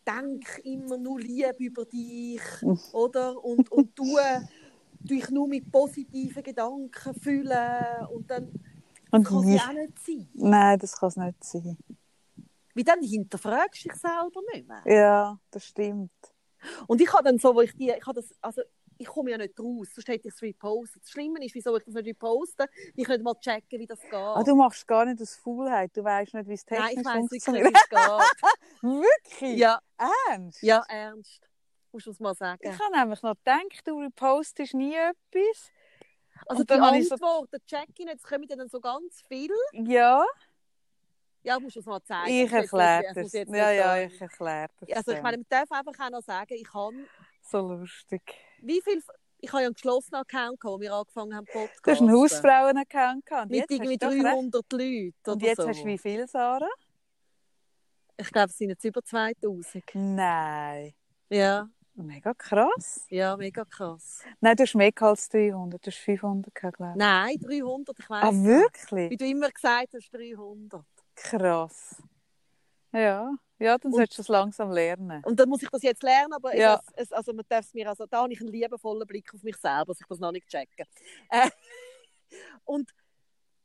[0.07, 2.41] denk immer nur lieb über dich,
[2.93, 3.43] oder?
[3.45, 4.05] Und, und du
[5.01, 8.49] dich nur mit positiven Gedanken füllen und dann
[9.11, 10.29] Und kann nicht- auch nicht sein.
[10.35, 11.77] Nein, das kann es nicht sein.
[12.75, 14.83] Wie dann hinterfragst du dich selber nicht mehr.
[14.87, 16.11] Ja, das stimmt.
[16.87, 18.63] Und ich habe dann so, wo ich die, ich habe das, also
[18.97, 21.03] ich komme ja nicht raus, sonst hätte ich es repostet.
[21.03, 24.13] Das Schlimme ist, wieso ich das nicht reposte, ich nicht mal checken, wie das geht.
[24.15, 25.97] Ah, du machst gar nicht aus Faulheit.
[25.97, 27.65] Du weißt nicht, wie es Nein, technisch ich weiss funktioniert.
[27.65, 28.83] nicht, wie es geht.
[28.83, 29.59] Wirklich?
[29.59, 29.81] ja,
[30.29, 30.63] Ernst?
[30.63, 31.49] ja, ernst.
[31.93, 32.79] Musst du es mal Ich sagen.
[32.79, 35.71] habe nämlich noch gedacht, du repostest nie etwas.
[36.47, 39.55] Also Und die ich so- Antworten check ich nicht, es kommen dann so ganz viele.
[39.73, 40.25] Ja,
[41.45, 42.31] Ja, musst du es mal zeigen.
[42.31, 44.97] ich erkläre das jetzt Ja, ja, ich erkläre das.
[44.97, 46.97] Also ich meine, man darf einfach auch noch sagen, ich habe,
[47.43, 48.23] so lustig.
[48.63, 49.03] wie viel,
[49.41, 51.81] ich habe ja einen geschlossenen Account gehabt, wo wir angefangen haben, Podcast.
[51.87, 53.51] Du hast einen Hausfrauen-Account gehabt.
[53.51, 54.25] Mit irgendwie hast du doch recht.
[54.25, 55.69] 300 Leuten Und jetzt so.
[55.69, 56.71] hast du wie viel, Sarah?
[58.17, 59.85] Ich glaube, es sind jetzt über 2000.
[59.95, 60.95] Nein.
[61.29, 63.07] Ja, Mega krass.
[63.09, 64.23] ja, mega krass.
[64.41, 65.85] Nein, du hast mehr als 300.
[65.85, 66.97] Du hast 500 gehabt, glaube ich.
[66.97, 68.25] Nein, 300, ich weiß.
[68.25, 69.11] Ah, wirklich?
[69.11, 70.85] Wie du immer gesagt hast, 300.
[71.15, 72.03] Krass.
[72.93, 75.23] Ja, ja dann solltest du es langsam lernen.
[75.25, 76.81] Und dann muss ich das jetzt lernen, aber Ja.
[76.95, 79.57] es, also man darf es mir, also da habe ich einen liebevollen Blick auf mich
[79.57, 80.85] selber, dass ich das noch nicht checke.
[81.31, 81.51] Äh,
[82.65, 82.91] und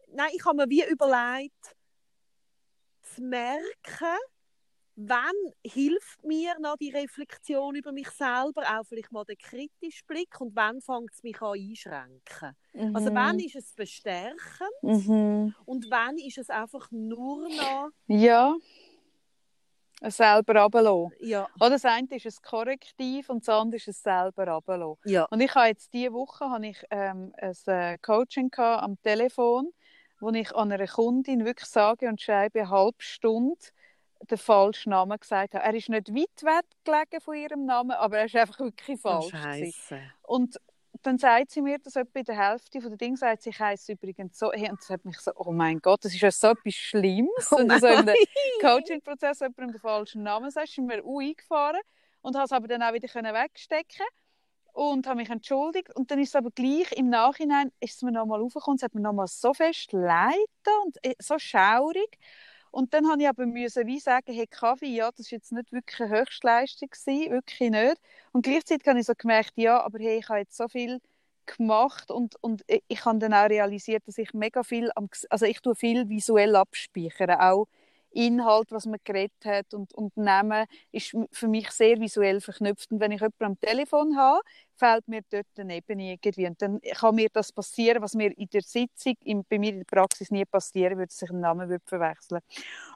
[0.08, 1.76] nein, ich habe mir wie überlegt,
[3.02, 4.18] zu merken,
[5.02, 5.36] wann
[5.66, 10.56] hilft mir noch die Reflexion über mich selber, auch vielleicht mal der kritische Blick und
[10.56, 12.56] wann fängt es mich an einschränken.
[12.94, 15.56] Also wann ist es bestärken Mhm.
[15.66, 18.56] und wann ist es einfach nur noch, Ja.
[20.02, 21.12] Selber runterlassen.
[21.20, 24.98] ja, Oder das eine ist ein Korrektiv und das andere ist es selber runterlassen.
[25.06, 29.72] ja, Und ich habe jetzt diese Woche habe ich, ähm, ein äh, Coaching am Telefon,
[30.22, 33.58] wo ich an einer Kundin wirklich sage und schreibe eine halbe Stunde
[34.30, 35.64] den falschen Namen gesagt habe.
[35.64, 39.22] Er ist nicht weit weg gelegen von ihrem Namen, aber er ist einfach wirklich oh,
[39.22, 39.32] falsch.
[39.32, 40.02] Scheiße.
[40.24, 40.60] Und
[41.04, 43.88] dann sagt sie mir, dass etwa in der Hälfte von der Dinge sagt, sie heisst
[43.90, 44.52] übrigens so.
[44.52, 47.52] Hey, und das hat mich so, oh mein Gott, das ist ja so etwas Schlimmes.
[47.52, 48.16] wenn du so in einem
[48.62, 51.80] Coaching-Prozess jemandem den falschen Namen sagst, ist mir auch eingefahren
[52.22, 54.06] und habe es aber dann auch wieder können wegstecken
[54.74, 55.96] und habe mich entschuldigt.
[55.96, 58.94] Und dann ist es aber gleich im Nachhinein, ist es mir nochmal aufgekommen, es hat
[58.94, 60.36] mir nochmal so fest leid
[60.84, 62.18] und äh, so schaurig.
[62.72, 65.72] Und dann habe ich aber müssen wie sagen, hey Kaffee, ja, das war jetzt nicht
[65.72, 67.98] wirklich eine Höchstleistung, gewesen, wirklich nicht.
[68.32, 71.00] Und gleichzeitig habe ich so gemerkt, ja, aber hey, ich habe jetzt so viel
[71.46, 75.62] gemacht und, und ich- habe dann auch realisiert, dass ich mega viel, am, also ich
[75.62, 77.68] tue viel visuell abspeichern, auch
[78.12, 82.92] Inhalt, was man geredet hat und, und Namen ist für mich sehr visuell verknüpft.
[82.92, 84.42] Und wenn ich jemanden am Telefon habe,
[84.76, 86.48] fällt mir dort daneben irgendwie.
[86.48, 89.80] Und dann kann mir das passieren, was mir in der Sitzung, in, bei mir in
[89.80, 92.42] der Praxis nie passieren würde, dass ich einen Namen würde verwechseln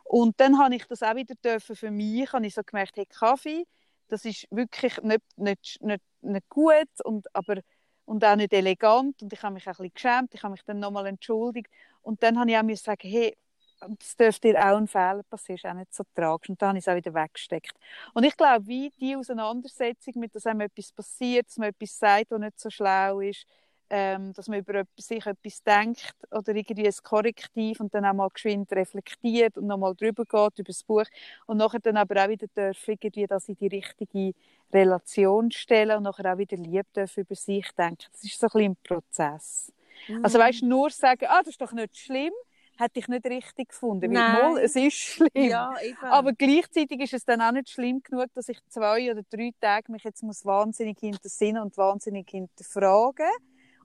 [0.06, 3.06] Und dann habe ich das auch wieder dürfen für mich, habe ich so gemerkt, hey,
[3.06, 3.66] Kaffee,
[4.10, 7.62] das ist wirklich nicht, nicht, nicht, nicht gut, und, aber,
[8.06, 9.22] und auch nicht elegant.
[9.22, 11.70] Und ich habe mich auch ein bisschen geschämt, ich habe mich dann nochmal entschuldigt.
[12.02, 13.36] Und dann habe ich auch mir gesagt, hey,
[14.00, 16.50] es dürfte dir auch ein Fehler passieren, ist auch nicht so tragisch.
[16.50, 17.74] Und dann habe ich es auch wieder weggesteckt.
[18.14, 22.32] Und ich glaube, wie die Auseinandersetzung mit, dass einem etwas passiert, dass man etwas sagt,
[22.32, 23.46] was nicht so schlau ist,
[23.90, 28.30] ähm, dass man über sich etwas denkt oder irgendwie ein Korrektiv und dann auch mal
[28.30, 31.06] geschwind reflektiert und nochmal drüber geht, über das Buch
[31.46, 34.34] und nachher dann aber auch wieder darf irgendwie das in die richtige
[34.74, 38.06] Relation stellen und nachher auch wieder lieb darf über sich denken.
[38.12, 39.72] Das ist so ein bisschen ein Prozess.
[40.08, 40.26] Mhm.
[40.26, 42.34] Also weißt nur sagen, ah, das ist doch nicht schlimm,
[42.78, 44.12] hätte ich nicht richtig gefunden.
[44.12, 44.36] Nein.
[44.36, 45.30] Weil, mal, es ist schlimm.
[45.34, 49.52] Ja, aber gleichzeitig ist es dann auch nicht schlimm genug, dass ich zwei oder drei
[49.60, 53.32] Tage mich jetzt muss wahnsinnig hintersinnen und wahnsinnig hinterfragen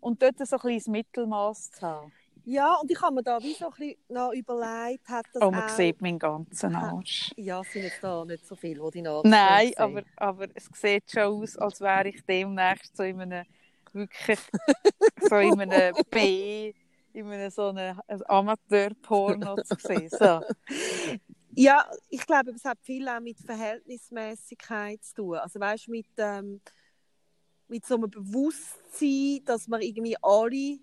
[0.01, 2.13] und dort so ein bisschen das Mittelmaß zu haben.
[2.45, 5.51] Ja, und ich habe mir da wie so ein bisschen noch überlegt, hat das Oh,
[5.51, 5.69] man auch...
[5.69, 7.31] sieht meinen ganzen Arsch.
[7.37, 10.71] Ja, es sind jetzt da nicht so viele, die deinen Arsch Nein, aber, aber es
[10.73, 13.45] sieht schon aus, als wäre ich demnächst so in einem,
[13.93, 14.39] wirklich,
[15.29, 16.73] so in einem B
[17.19, 20.09] in einem so einem Amateur-Porno zu sehen.
[20.11, 20.41] So.
[21.61, 25.35] Ja, ich glaube, es hat viel auch mit Verhältnismäßigkeit zu tun.
[25.39, 26.61] Also weißt mit, ähm,
[27.67, 30.79] mit so einem Bewusstsein, dass man irgendwie alle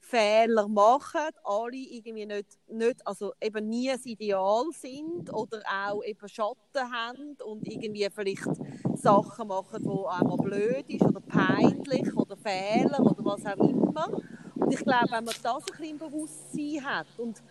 [0.00, 6.28] Fehler machen, alle irgendwie nicht, nicht, also eben nie ein Ideal sind oder auch eben
[6.28, 8.48] Schatten haben und irgendwie vielleicht
[8.94, 14.08] Sachen machen, die einmal blöd ist oder peinlich oder Fehler oder was auch immer.
[14.54, 17.42] Und ich glaube, wenn man das ein bisschen im Bewusstsein hat und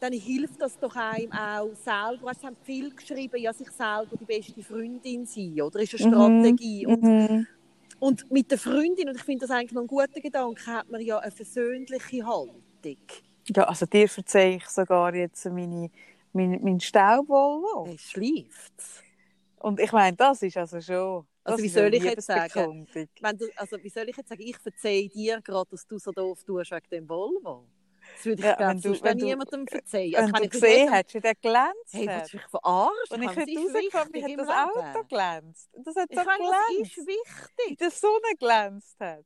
[0.00, 2.30] dann hilft das doch einem auch selber.
[2.30, 5.80] Es haben viele geschrieben, ja, sich selber die beste Freundin sein, oder?
[5.80, 6.42] Ist eine mhm.
[6.42, 6.86] Strategie.
[6.86, 6.92] Mhm.
[6.92, 7.46] Und,
[7.98, 11.00] und mit der Freundin, und ich finde das eigentlich noch ein guter Gedanke, hat man
[11.02, 12.96] ja eine versöhnliche Haltung.
[13.54, 15.90] Ja, also dir verzeihe ich sogar jetzt meine,
[16.32, 17.94] mein, mein Staubwohl.
[17.94, 18.72] Es schläft.
[19.58, 22.86] Und ich meine, das ist also schon also wie soll ich jetzt sagen?
[23.20, 26.12] Wenn du, also wie soll ich jetzt sagen, ich verzeihe dir gerade, dass du so
[26.12, 27.66] doof tust wegen dem Volvo.
[28.16, 30.16] Das würde ich ja, wenn du, wenn niemandem verzeihen.
[30.16, 32.92] Also, wenn du gesehen hättest, wie der glänzt Hey, willst du mich verarschen?
[33.10, 35.70] Und ich habe rausgekommen, wie hat das Auto glänzt.
[35.72, 36.80] Das hat so glänzt.
[36.80, 37.78] das ist wichtig.
[37.78, 39.24] Die Sonne glänzt hat.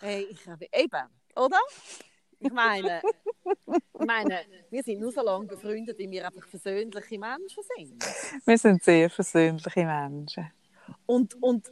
[0.00, 1.60] Hey, ich habe eben, oder?
[2.40, 3.02] Ich meine,
[4.00, 8.02] ich meine, wir sind nur so lange befreundet, wie wir einfach versöhnliche Menschen sind.
[8.46, 10.50] Wir sind sehr versöhnliche Menschen.
[11.06, 11.70] Und, und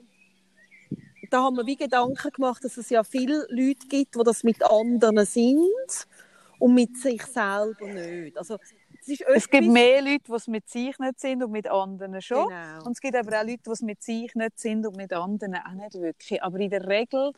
[1.30, 4.62] da haben wir wie Gedanken gemacht, dass es ja viele Leute gibt, die das mit
[4.62, 6.06] anderen sind
[6.58, 8.36] und mit sich selber nicht.
[8.36, 8.58] Also,
[9.06, 12.48] es, es, gibt mehr Leute, die es mit sich nicht sind und mit anderen schon.
[12.48, 12.84] Genau.
[12.84, 15.54] Und es gibt aber auch Leute, die es mit sich nicht sind und mit anderen
[15.54, 16.42] auch nicht wirklich.
[16.42, 17.32] Aber in der Regel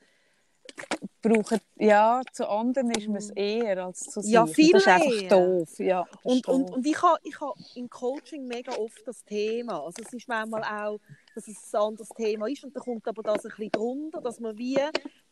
[1.22, 4.32] brauchen, ja, zu anderen ist man es eher als zu sich.
[4.32, 5.78] Ja, viel Das ist einfach doof.
[5.78, 6.54] Ja, und, doof.
[6.54, 9.80] und, und ich habe ich ha im Coaching mega oft das Thema.
[9.84, 10.98] Also es ist manchmal auch,
[11.34, 14.40] dass es ein anderes Thema ist und da kommt aber das ein bisschen drunter, dass
[14.40, 14.76] man wie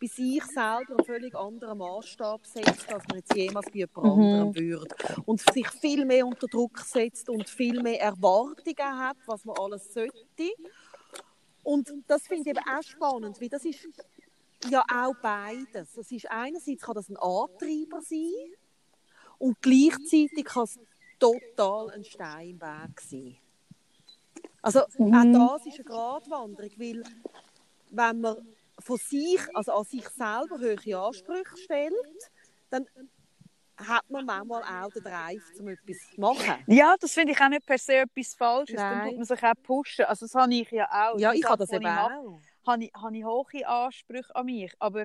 [0.01, 4.22] bei sich selber einen völlig anderen Maßstab setzt, als man jetzt jemals bei jemand mhm.
[4.22, 4.95] anderem würde.
[5.24, 9.93] Und sich viel mehr unter Druck setzt und viel mehr Erwartungen hat, was man alles
[9.93, 10.14] sollte.
[11.62, 13.87] Und das finde ich eben auch spannend, weil das ist
[14.69, 15.97] ja, auch beides.
[15.97, 18.53] Es ist einerseits kann das ein Antreiber sein
[19.39, 20.79] und gleichzeitig kann es
[21.19, 23.37] total ein Steinweg sein.
[24.63, 25.15] Also mhm.
[25.35, 27.03] auch das ist eine Gratwanderung, weil
[27.91, 28.37] wenn man
[28.81, 32.31] von sich, also an sich selber hohe Ansprüche stellt,
[32.71, 32.87] dann
[33.77, 36.65] hat man manchmal auch den Drive, um etwas zu machen.
[36.67, 38.77] Ja, das finde ich auch nicht per se etwas Falsches.
[38.77, 38.99] Nein.
[38.99, 40.05] Dann tut man sich auch pushen.
[40.05, 41.19] Also das habe ich ja auch.
[41.19, 44.73] Ja, ich habe das eben auch habe ich, habe ich hohe Ansprüche an mich.
[44.79, 45.05] Aber,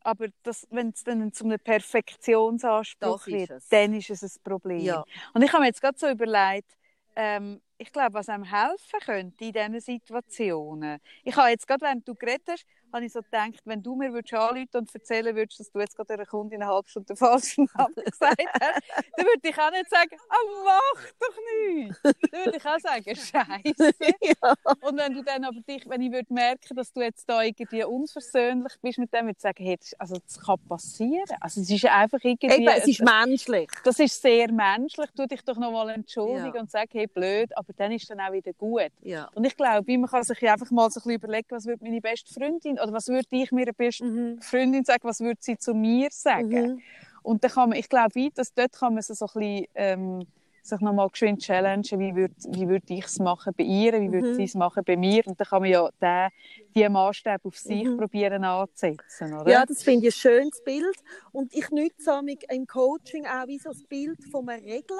[0.00, 0.28] aber
[0.70, 4.80] wenn es dann zu einem Perfektionsanspruch wird, dann ist es ein Problem.
[4.80, 5.04] Ja.
[5.32, 6.76] Und ich habe mir jetzt gerade so überlegt,
[7.16, 10.98] ähm, ich glaube, was einem helfen könnte in diesen Situationen.
[11.24, 14.12] Ich habe jetzt gerade, während du geredet hast, habe ich so gedacht, wenn du mir
[14.12, 17.16] würdest anrufen und erzählen würdest, dass du jetzt gerade einer Kundin eine halbe Stunde den
[17.16, 18.82] falschen Namen gesagt hast,
[19.16, 22.00] dann würde ich auch nicht sagen, oh, mach doch nichts.
[22.02, 23.92] Dann würde ich auch sagen, Scheiße.
[24.22, 24.54] Ja.
[24.80, 27.84] Und wenn du dann aber dich, wenn ich würde merken, dass du jetzt da irgendwie
[27.84, 31.24] unversöhnlich bist mit dem, würde ich sagen, hey, das, also das kann passieren.
[31.40, 32.46] Also es ist einfach irgendwie...
[32.46, 33.70] Eben, es ist menschlich.
[33.84, 35.10] Das ist sehr menschlich.
[35.16, 36.60] Tu dich doch nochmal entschuldigen ja.
[36.60, 38.90] und sag, hey, blöd, aber dann ist dann auch wieder gut.
[39.02, 39.28] Ja.
[39.34, 42.00] Und ich glaube, man kann sich einfach mal so ein bisschen überlegen, was würde meine
[42.00, 44.40] beste Freundin oder was würde ich mir eine beste mhm.
[44.40, 46.74] Freundin sagen, was würde sie zu mir sagen?
[46.74, 46.82] Mhm.
[47.22, 50.26] Und dann kann man, ich glaube, dass dort kann man so ein bisschen, ähm,
[50.66, 54.30] sich nochmal geschwind challengen, wie würde wie würd ich es machen bei ihr, wie würde
[54.30, 54.34] mhm.
[54.34, 55.26] sie es machen bei mir.
[55.26, 56.28] Und dann kann man ja den,
[56.74, 57.96] die Maßstäbe auf sich mhm.
[57.96, 59.50] probieren anzusetzen, oder?
[59.50, 60.96] Ja, das finde ich ein schönes Bild.
[61.32, 64.96] Und ich nutze im Coaching auch wie so das Bild von einem Regler.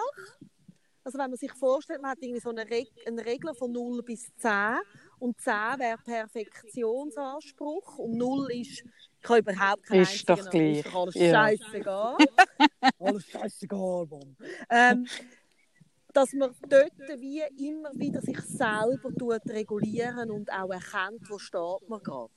[1.05, 4.03] Also wenn man sich vorstellt, man hat irgendwie so einen, Reg einen Regler von 0
[4.03, 4.51] bis 10
[5.19, 8.85] und 10 wäre Perfektionsanspruch und 0 ist,
[9.23, 10.79] ich habe überhaupt keine Ist doch gleich.
[10.79, 11.33] Ist doch alles ja.
[11.33, 12.17] scheißegal.
[13.01, 14.37] alles scheißegal, Mann.
[14.71, 15.07] Ähm,
[16.13, 21.89] dass man dort wie immer wieder sich selber tut regulieren und auch erkennt, wo steht
[21.89, 22.33] man gerade.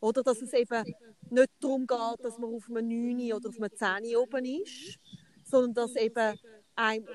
[0.00, 0.84] Oder dass es eben
[1.30, 4.98] nicht darum geht, dass man auf einem 9 oder auf einem 10 oben ist,
[5.44, 6.38] sondern dass eben
[6.74, 7.06] einem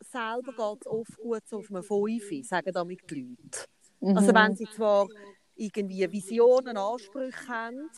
[0.00, 3.66] selber geht es oft gut so auf einem 5, sagen damit die Leute.
[4.00, 4.16] Mhm.
[4.16, 5.08] Also wenn sie zwar
[5.56, 7.90] irgendwie Visionen, Ansprüche haben,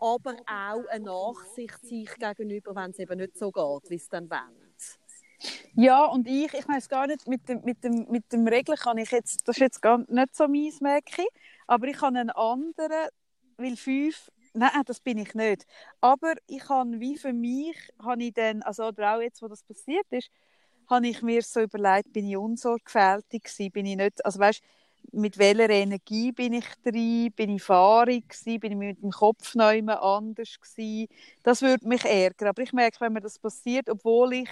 [0.00, 4.30] aber auch eine Nachsicht sich gegenüber, wenn es eben nicht so geht, wie es dann
[4.30, 4.74] wollen.
[5.74, 8.98] Ja, und ich, ich weiß gar nicht, mit dem, mit, dem, mit dem Regler kann
[8.98, 11.28] ich jetzt, das ist jetzt gar nicht so meins, merke ich,
[11.66, 13.08] aber ich habe einen anderen,
[13.56, 15.66] weil fünf, nein, das bin ich nicht,
[16.00, 19.62] aber ich habe, wie für mich, habe ich dann, also oder auch jetzt, wo das
[19.62, 20.30] passiert ist,
[20.88, 24.62] habe ich mir so überlegt, bin ich unsorgfältig gewesen, bin ich nicht, also weißt,
[25.12, 29.54] mit welcher Energie bin ich drin, bin ich fahrig gewesen, bin ich mit dem Kopf
[29.54, 31.08] immer anders gewesen,
[31.42, 34.48] das würde mich ärgern, aber ich merke, wenn mir das passiert, obwohl ich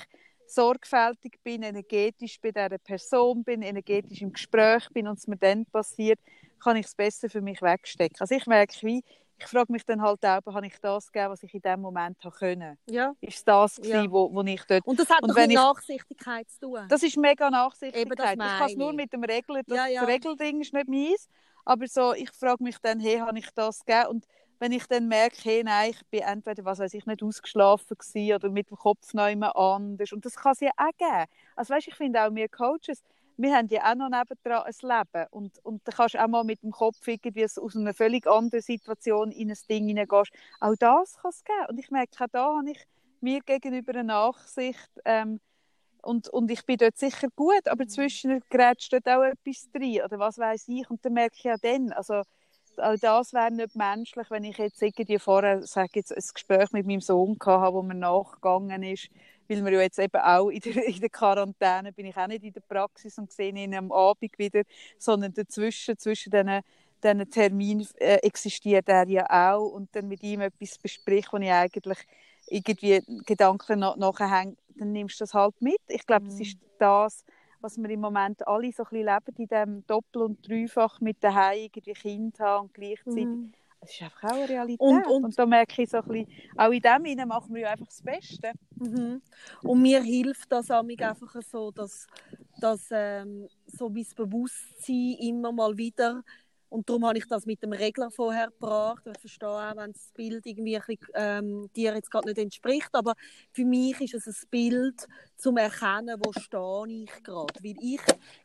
[0.46, 5.66] sorgfältig bin, energetisch bei dieser Person bin, energetisch im Gespräch bin und es mir dann
[5.66, 6.18] passiert,
[6.62, 8.16] kann ich es besser für mich wegstecken.
[8.20, 9.04] Also ich merke, wie,
[9.38, 12.16] ich frage mich dann halt auch, habe ich das gegeben, was ich in dem Moment
[12.24, 12.78] habe können?
[12.90, 13.14] Ja.
[13.20, 14.10] Ist das gewesen, ja.
[14.10, 14.84] wo, wo ich dort...
[14.86, 16.86] Und das hat und mit Nachsichtigkeit zu tun.
[16.88, 18.32] Das ist mega Nachsichtigkeit.
[18.32, 20.00] ich kann es nur mit dem Regler, das, ja, ja.
[20.00, 21.28] das Regelding ist nicht meins,
[21.64, 24.08] aber so, ich frage mich dann, hey, habe ich das gegeben?
[24.08, 24.26] Und
[24.58, 28.34] wenn ich dann merke, hey, nein, ich bin entweder, was weiß ich, nicht ausgeschlafen gewesen
[28.34, 30.12] oder mit dem Kopf noch immer anders.
[30.12, 31.26] Und das kann es ja auch geben.
[31.54, 33.02] Also weißt, ich finde auch wir Coaches,
[33.38, 35.26] wir haben ja auch noch nebendran ein Leben.
[35.30, 38.62] Und, und da kannst du auch mal mit dem Kopf irgendwie aus einer völlig anderen
[38.62, 40.32] Situation in ein Ding hineingehst.
[40.60, 41.66] Auch das kann es geben.
[41.68, 42.84] Und ich merke, auch da habe ich
[43.20, 45.40] mir gegenüber eine Nachsicht, ähm,
[46.02, 50.18] und, und ich bin dort sicher gut, aber zwischen grätscht dort auch etwas drin oder
[50.18, 50.88] was weiß ich.
[50.88, 52.22] Und dann merke ich ja dann, also
[52.78, 56.86] auch das wäre nicht menschlich, wenn ich jetzt irgendwie vorher sage, jetzt ein Gespräch mit
[56.86, 59.08] meinem Sohn hatte, wo mir nachgegangen ist,
[59.48, 62.44] weil wir ja jetzt eben auch in der, in der Quarantäne bin ich auch nicht
[62.44, 64.62] in der Praxis und sehe ihn am Abend wieder,
[64.98, 66.62] sondern dazwischen, zwischen diesen
[67.02, 71.50] diesen Termin äh, existiert er ja auch und dann mit ihm etwas bespricht, wo ich
[71.50, 71.98] eigentlich
[72.48, 75.80] irgendwie Gedanken nach, nachher dann nimmst du das halt mit.
[75.88, 76.42] Ich glaube, das mhm.
[76.42, 77.24] ist das,
[77.60, 81.22] was wir im Moment alle so ein bisschen leben, in diesem Doppel- und Dreifach mit
[81.22, 83.24] daheim irgendwie Kind haben und gleichzeitig.
[83.24, 83.52] Mhm.
[83.80, 84.80] Das ist einfach auch eine Realität.
[84.80, 86.26] Und, und, und da merke ich so ein bisschen,
[86.56, 88.52] auch in dem Sinne machen wir ja einfach das Beste.
[88.76, 89.22] Mhm.
[89.62, 92.06] Und mir hilft das einfach so, dass,
[92.60, 96.22] dass ähm, so mein Bewusstsein immer mal wieder
[96.70, 99.02] und darum habe ich das mit dem Regler vorher gebracht.
[99.06, 102.90] Ich verstehe auch, wenn das Bild irgendwie ein bisschen, ähm, dir jetzt gerade nicht entspricht.
[102.92, 103.14] Aber
[103.52, 105.06] für mich ist es ein Bild
[105.36, 107.54] zum Erkennen, wo stehe ich gerade.
[107.62, 108.00] Weil ich,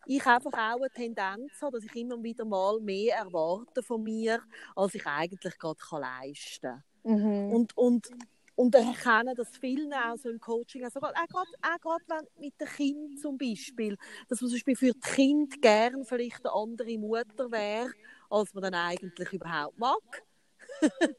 [0.05, 4.39] ich einfach auch eine Tendenz habe, dass ich immer wieder mal mehr erwarte von mir,
[4.75, 6.83] als ich eigentlich gerade leisten kann.
[7.03, 7.51] Mhm.
[7.51, 8.09] Und, und
[8.55, 12.67] und erkennen, dass vielen auch so im Coaching, also auch gerade, auch gerade mit den
[12.67, 13.97] Kindern zum Beispiel,
[14.27, 17.91] dass man zum Beispiel für das Kind gern vielleicht eine andere Mutter wäre,
[18.29, 20.23] als man dann eigentlich überhaupt mag.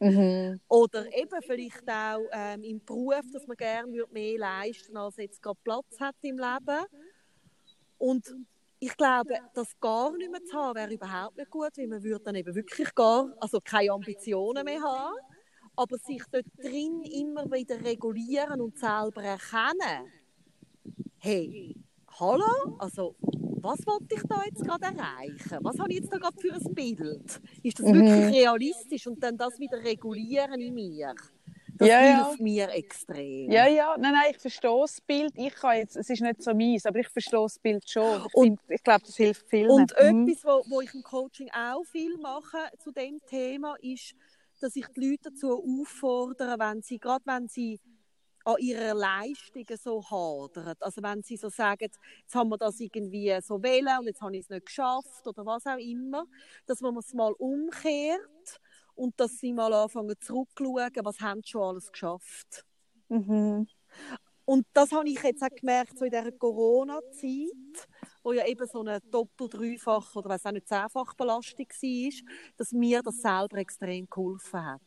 [0.01, 0.61] mhm.
[0.69, 5.59] Oder eben vielleicht auch ähm, im Beruf, dass man gerne mehr leisten als jetzt gerade
[5.65, 6.85] Platz hat im Leben.
[7.99, 8.33] Und
[8.79, 12.25] ich glaube, das gar nicht mehr zu haben, wäre überhaupt nicht gut, weil man würde
[12.25, 15.15] dann eben wirklich gar, also keine Ambitionen mehr haben
[15.77, 20.11] aber sich dort drin immer wieder regulieren und selber erkennen,
[21.19, 21.75] hey,
[22.19, 25.59] hallo, also was wollte ich da jetzt gerade erreichen?
[25.63, 27.41] Was habe ich jetzt da gerade für ein Bild?
[27.63, 27.95] Ist das mhm.
[27.95, 29.07] wirklich realistisch?
[29.07, 31.15] Und dann das wieder regulieren in mir.
[31.77, 32.45] Das ja, hilft ja.
[32.45, 33.51] mir extrem.
[33.51, 35.33] Ja, ja, nein, nein, ich verstehe das Bild.
[35.37, 38.21] Ich kann jetzt, es ist nicht so meins, aber ich verstehe das Bild schon.
[38.27, 39.71] Ich, und, ich glaube, das hilft vielen.
[39.71, 40.29] Und mhm.
[40.29, 44.15] etwas, wo, wo ich im Coaching auch viel mache zu dem Thema, ist,
[44.61, 47.81] dass ich die Leute dazu auffordere, wenn sie, gerade wenn sie
[48.45, 50.75] an ihrer Leistung so hadern.
[50.81, 51.99] Also wenn sie so sagen, jetzt
[52.35, 55.67] haben wir das irgendwie so wählen und jetzt habe ich es nicht geschafft oder was
[55.67, 56.27] auch immer,
[56.67, 58.61] dass man es mal umkehrt
[58.95, 62.65] und dass sie mal anfangen zurückschauen, was haben sie schon alles geschafft.
[63.09, 63.67] Mhm.
[64.45, 67.89] Und das habe ich jetzt auch gemerkt, so in dieser Corona-Zeit,
[68.25, 72.73] wo ja eben so eine doppel-, dreifach oder weiß auch nicht, zehnfach Belastung war, dass
[72.73, 74.81] mir das selber extrem geholfen hat.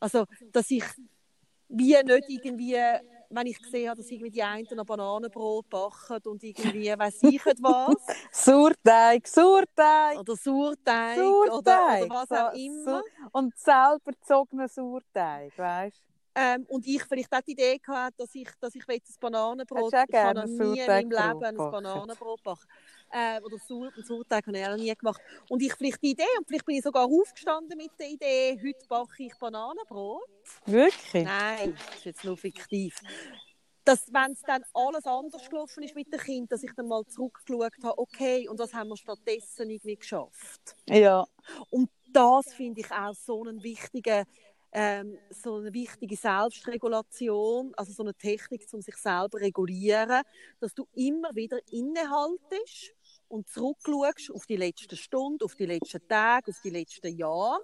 [0.00, 0.84] Also, dass ich
[1.68, 2.74] wie nicht irgendwie,
[3.30, 7.44] wenn ich gesehen habe, dass irgendwie die einen ein Bananenbrot backen und irgendwie, weiss ich
[7.44, 7.94] nicht was.
[8.32, 10.18] Sauerteig, Sauerteig.
[10.18, 11.52] Oder Sauerteig, Sauerteig.
[11.52, 13.02] Oder, oder was auch immer.
[13.32, 16.09] Und selber gezogenen Sauerteig, weißt du?
[16.34, 20.16] Ähm, und ich vielleicht auch die Idee gehabt, dass ich, dass ich ein Bananenbrot ich
[20.16, 21.56] habe noch nie in meinem Leben ein?
[21.56, 22.68] Bananenbrot backen.
[23.10, 25.20] Äh, oder Sau ein Sauerteig habe ich auch noch nie gemacht.
[25.48, 28.86] Und ich vielleicht die Idee, und vielleicht bin ich sogar aufgestanden mit der Idee, heute
[28.88, 30.22] backe ich Bananenbrot.
[30.66, 31.24] Wirklich?
[31.24, 32.96] Nein, das ist jetzt nur fiktiv.
[33.84, 37.04] Dass, wenn es dann alles anders gelaufen ist mit dem Kind, dass ich dann mal
[37.06, 40.76] zurückgeschaut habe, okay, und was haben wir stattdessen irgendwie geschafft?
[40.88, 41.26] Ja.
[41.70, 44.24] Und das finde ich auch so einen wichtigen,
[44.72, 50.22] ähm, so eine wichtige Selbstregulation, also so eine Technik, um sich selber zu regulieren,
[50.60, 52.94] dass du immer wieder innehaltest
[53.28, 57.60] und zurückschaust auf die letzten Stunden, auf die letzten Tage, auf die letzten Jahre.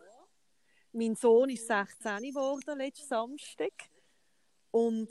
[0.92, 3.72] Mein Sohn ist 16 geworden letzten Samstag
[4.70, 5.10] und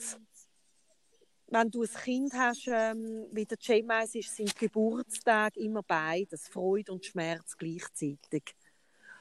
[1.48, 6.48] wenn du ein Kind hast, ähm, wie der Jay meint, ist, sind Geburtstage immer beides,
[6.48, 8.56] Freude und Schmerz gleichzeitig.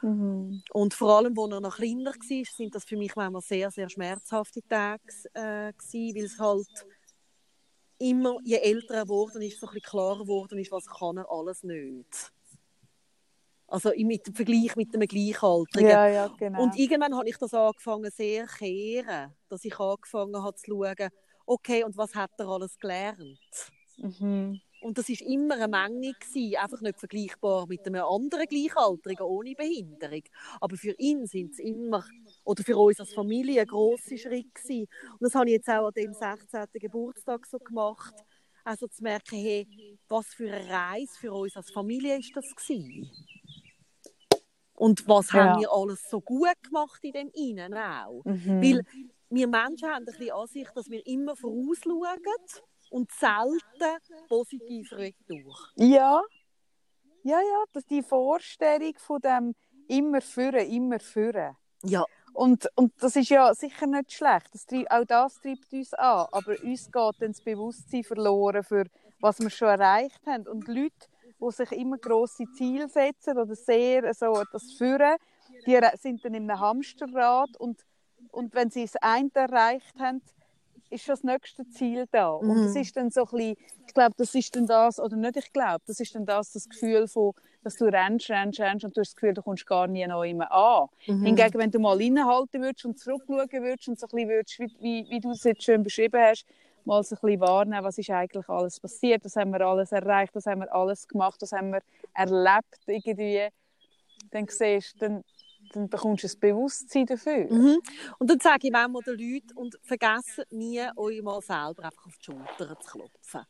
[0.04, 0.62] Mhm.
[0.70, 3.88] Und vor allem, als er noch kleiner war, sind das für mich manchmal sehr, sehr
[3.88, 5.02] schmerzhafte Tage,
[5.32, 6.86] äh, gewesen, weil es halt
[7.98, 11.30] immer, je älter er geworden ist, so ein bisschen klarer geworden ist, was kann er
[11.30, 12.32] alles nicht.
[13.66, 15.88] Also im mit dem Vergleich mit einem Gleichaltrigen.
[15.88, 16.62] Ja, ja, genau.
[16.62, 21.08] Und irgendwann habe ich das angefangen sehr kehren, dass ich angefangen habe zu schauen,
[21.46, 23.38] okay, und was hat er alles gelernt?
[23.96, 24.60] mhm.
[24.84, 29.54] Und das ist immer eine Menge gewesen, einfach nicht vergleichbar mit einem anderen Gleichaltrigen ohne
[29.54, 30.22] Behinderung.
[30.60, 32.04] Aber für ihn sind es immer,
[32.44, 34.86] oder für uns als Familie, ein grosser Schritt gewesen.
[35.12, 36.66] Und das habe ich jetzt auch an dem 16.
[36.74, 38.14] Geburtstag so gemacht,
[38.62, 39.66] also zu merken, hey,
[40.08, 43.10] was für eine Reise für uns als Familie ist das gewesen.
[44.74, 45.44] Und was Ja.
[45.44, 48.22] haben wir alles so gut gemacht in dem Innen auch.
[48.26, 48.60] Mhm.
[48.62, 48.82] Weil
[49.30, 52.20] wir Menschen haben ein bisschen Ansicht, dass wir immer vorausschauen
[52.94, 55.58] und selten positiv retour.
[55.74, 56.22] Ja.
[57.24, 59.54] Ja, ja, das die Vorstellung von dem
[59.88, 61.56] immer führen, immer führen.
[61.82, 64.48] Ja, Und, und das ist ja sicher nicht schlecht.
[64.52, 66.26] Das treib, auch das treibt uns an.
[66.30, 68.84] Aber uns geht dann das Bewusstsein verloren für
[69.20, 70.46] was wir schon erreicht haben.
[70.46, 71.08] Und Leute,
[71.40, 75.16] die sich immer grosse Ziele setzen oder sehr so das führen,
[75.66, 77.84] die sind dann in einem Hamsterrad und,
[78.30, 80.22] und wenn sie das eine erreicht haben,
[80.94, 82.30] ist schon das nächste Ziel da.
[82.30, 82.62] Und Mhm.
[82.62, 85.52] das ist dann so ein bisschen, ich glaube, das ist dann das, oder nicht, ich
[85.52, 87.32] glaube, das ist dann das, das Gefühl von,
[87.62, 90.22] dass du rennst, rennst, rennst und du hast das Gefühl, du kommst gar nie noch
[90.22, 90.88] immer an.
[91.06, 91.24] Mhm.
[91.24, 94.76] Hingegen, wenn du mal innehalten würdest und zurückschauen würdest und so ein bisschen würdest, wie,
[94.80, 96.46] wie, wie du es jetzt schön beschrieben hast,
[96.84, 100.34] mal so ein bisschen wahrnehmen, was ist eigentlich alles passiert, was haben wir alles erreicht,
[100.34, 101.80] was haben wir alles gemacht, was haben wir
[102.14, 103.48] erlebt irgendwie,
[104.30, 105.24] dann siehst du, dann,
[105.74, 107.50] dann bekommst du ein Bewusstsein dafür.
[107.50, 107.80] Mhm.
[108.18, 112.16] Und dann sage ich manchmal den Leuten, und vergesst nie, euch mal selber einfach auf
[112.18, 113.46] die Schulter zu klopfen.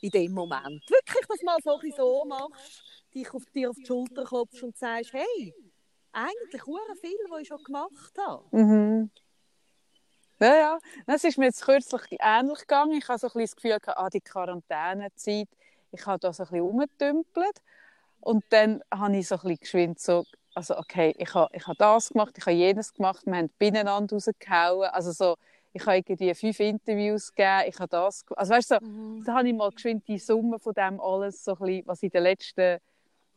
[0.00, 0.82] In dem Moment.
[0.88, 2.82] Wirklich, dass du mal so ein so machst,
[3.14, 5.54] dich auf, dir auf die Schulter klopfst und sagst, hey,
[6.12, 8.44] eigentlich hure viel, was ich schon gemacht habe.
[8.56, 9.10] Mhm.
[10.40, 10.78] Ja, ja.
[11.06, 12.92] Das ist mir jetzt kürzlich ähnlich gegangen.
[12.92, 15.48] Ich habe so ein bisschen das Gefühl, gehabt, ah, die Quarantänezeit,
[15.90, 17.62] ich habe da so ein bisschen rumgetümpelt.
[18.20, 20.24] Und dann habe ich so ein bisschen geschwind so,
[20.54, 24.14] also okay, ich habe, ich habe das gemacht, ich habe jenes gemacht, wir haben beieinander
[24.16, 24.88] rausgehauen.
[24.90, 25.36] Also so,
[25.72, 29.48] ich habe irgendwie fünf Interviews gegeben, ich habe das Also weißt du, so, da habe
[29.48, 32.78] ich mal geschwind die Summe von dem alles, so ein bisschen, was in den letzten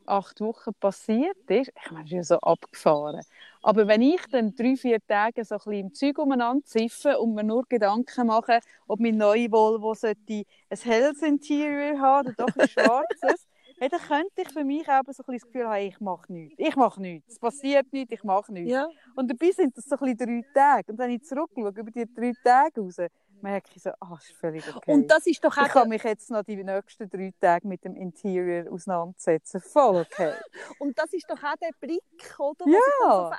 [0.06, 1.72] acht Wochen passiert ist.
[1.84, 3.22] Ich meine, ja so abgefahren.
[3.62, 7.34] Aber wenn ich dann drei, vier Tage so ein bisschen im Zeug umeinander ziffe und
[7.36, 12.58] mir nur Gedanken mache, ob mein neuer Volvo sollte ein helles Interior haben oder doch
[12.58, 13.48] ein schwarzes,
[13.80, 16.56] ja, dann könnte ich für mich auch so ein das Gefühl haben, ich mache nichts.
[16.58, 17.34] Ich mache nichts.
[17.34, 18.72] Es passiert nichts, ich mache nichts.
[18.72, 18.88] Ja.
[19.16, 20.92] Und dabei sind das so ein drei Tage.
[20.92, 22.98] Und wenn ich zurückschaue, über die drei Tage raus,
[23.42, 24.92] merke ich so, ah, das ist völlig okay.
[24.92, 27.84] Und das ist doch ich auch kann mich jetzt noch die nächsten drei Tage mit
[27.84, 29.62] dem Interior auseinandersetzen.
[29.62, 30.34] Voll okay.
[30.80, 32.66] Und das ist doch auch der Blick, oder?
[32.68, 32.74] Ja.
[32.74, 33.36] Was sich dann so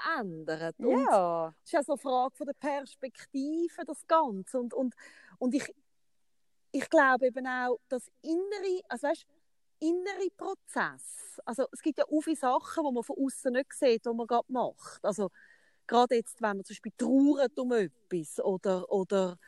[0.46, 0.78] verändert.
[0.78, 1.48] Und Ja.
[1.48, 4.60] es ist ja so eine Frage von der Perspektive, das Ganze.
[4.60, 4.94] Und, und,
[5.38, 5.74] und ich,
[6.72, 9.26] ich glaube eben auch, dass innere, also weißt,
[9.80, 14.04] innere Prozess, also es gibt ja auch viele Sachen, die man von außen nicht sieht,
[14.06, 15.04] die man gerade macht.
[15.04, 15.30] Also
[15.86, 19.38] gerade jetzt, wenn man zum Beispiel trauert um etwas oder, oder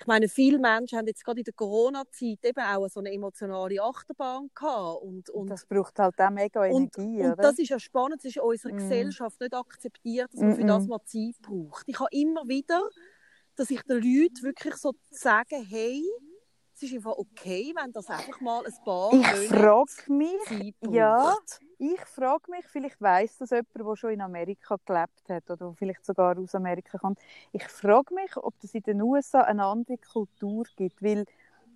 [0.00, 3.82] ich meine, viele Menschen haben jetzt gerade in der Corona-Zeit eben auch so eine emotionale
[3.82, 7.42] Achterbahn gehabt und, Und und das braucht halt auch mega und, Energie, und oder?
[7.42, 8.76] das ist ja spannend, es ist in unserer Mm.
[8.76, 10.66] Gesellschaft nicht akzeptiert, dass man für Mm-mm.
[10.66, 11.84] das mal Zeit braucht.
[11.88, 12.88] Ich habe immer wieder,
[13.56, 16.02] dass ich den Leuten wirklich so sage, hey,
[16.78, 21.36] es ist einfach okay, wenn das einfach mal ein paar Ich frage mich, ja,
[21.78, 26.06] ich frage mich, vielleicht weiß das jemand, der schon in Amerika gelebt hat oder vielleicht
[26.06, 27.18] sogar aus Amerika kommt.
[27.50, 31.24] Ich frage mich, ob es in den USA eine andere Kultur gibt, weil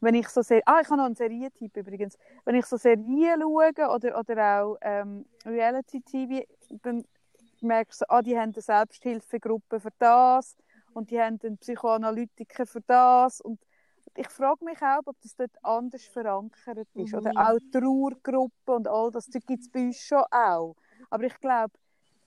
[0.00, 3.40] wenn ich so sehr, ah, ich habe noch einen Serientipp übrigens, wenn ich so Serien
[3.40, 6.44] schaue oder, oder auch ähm, Reality-TV,
[6.82, 7.04] dann
[7.60, 10.56] merkst du, so, ah, die haben eine Selbsthilfegruppe für das
[10.92, 13.58] und die haben einen Psychoanalytiker für das und
[14.16, 17.12] ich frage mich auch, ob das dort anders verankert ist.
[17.12, 17.18] Mhm.
[17.18, 20.76] Oder auch Trauergruppen und all das gibt es bei uns schon auch.
[21.10, 21.72] Aber ich glaube,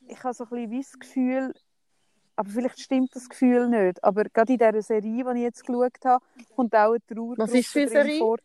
[0.08, 1.54] ich habe so ein bisschen wie das Gefühl,
[2.36, 5.94] aber vielleicht stimmt das Gefühl nicht, aber gerade in dieser Serie, die ich jetzt geschaut
[6.04, 6.24] habe,
[6.56, 8.20] kommt auch eine Trauergruppe Was ist für eine Serie?
[8.20, 8.38] vor.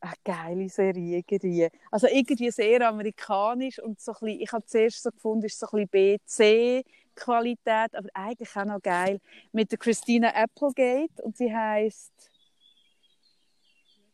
[0.00, 1.68] Eine geile Serie irgendwie.
[1.90, 5.66] Also irgendwie sehr amerikanisch und so ein bisschen, ich habe zuerst so gefunden, ist so
[5.72, 9.20] ein bisschen BC-Qualität, aber eigentlich auch noch geil.
[9.52, 12.12] Mit der Christina Applegate und sie heißt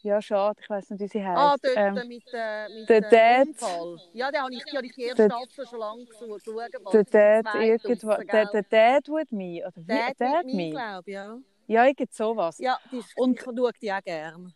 [0.02, 1.38] ja, schade, ich weiß nicht, wie sie heißt.
[1.38, 3.48] Ah, dort ähm, mit, äh, mit der dem Dad.
[3.48, 4.00] Unfall.
[4.12, 6.46] Ja, den habe ich, ich die erste Staffel schon lange gesucht.
[6.92, 9.86] Der Dad, irgendwo, der, der Dad with me, oder wie?
[9.86, 10.70] Dad, Dad mir, me?
[10.70, 11.38] glaube ich, ja.
[11.68, 12.58] Ja, irgend sowas.
[12.58, 14.52] Ja, die ist, Und- ich schaue die auch gerne.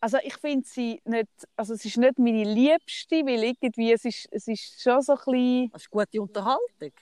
[0.00, 4.28] Also ich finde sie nicht, also es ist nicht meine Liebste, weil irgendwie, es ist,
[4.30, 6.92] es ist schon so ein bisschen, Das ist gute Unterhaltung.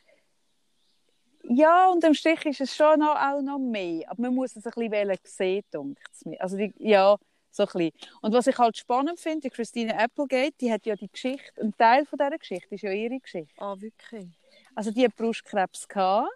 [1.43, 4.65] ja, und im Stich ist es schon noch, auch noch mehr, aber man muss es
[4.65, 6.41] ein bisschen sehen, denke ich.
[6.41, 7.17] Also die, ja,
[7.55, 7.93] so ein bisschen.
[8.21, 11.77] Und was ich halt spannend finde, die Christine Applegate, die hat ja die Geschichte, ein
[11.77, 13.55] Teil von dieser Geschichte ist ja ihre Geschichte.
[13.59, 14.29] Ah, wirklich?
[14.75, 16.31] Also die hat Brustkrebs gehabt.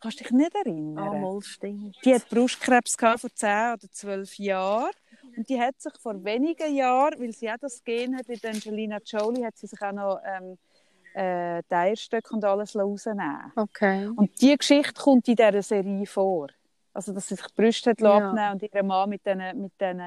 [0.00, 0.98] Kannst du dich nicht erinnern?
[0.98, 1.96] Ah, mal stimmt.
[2.04, 4.90] Die hat Brustkrebs gehabt vor 10 oder 12 Jahren.
[5.36, 8.98] Und die hat sich vor wenigen Jahren, weil sie auch das Gen hat wie Angelina
[9.04, 10.58] Jolie, hat sie sich auch noch ähm,
[11.14, 14.08] äh, Eierstöcke und alles rausnehmen Okay.
[14.16, 16.48] Und die Geschichte kommt in dieser Serie vor.
[16.94, 18.28] Also, dass sie sich die Brüste hat Ja.
[18.30, 20.02] abnehmen und ihr Mann mit diesen mit diesen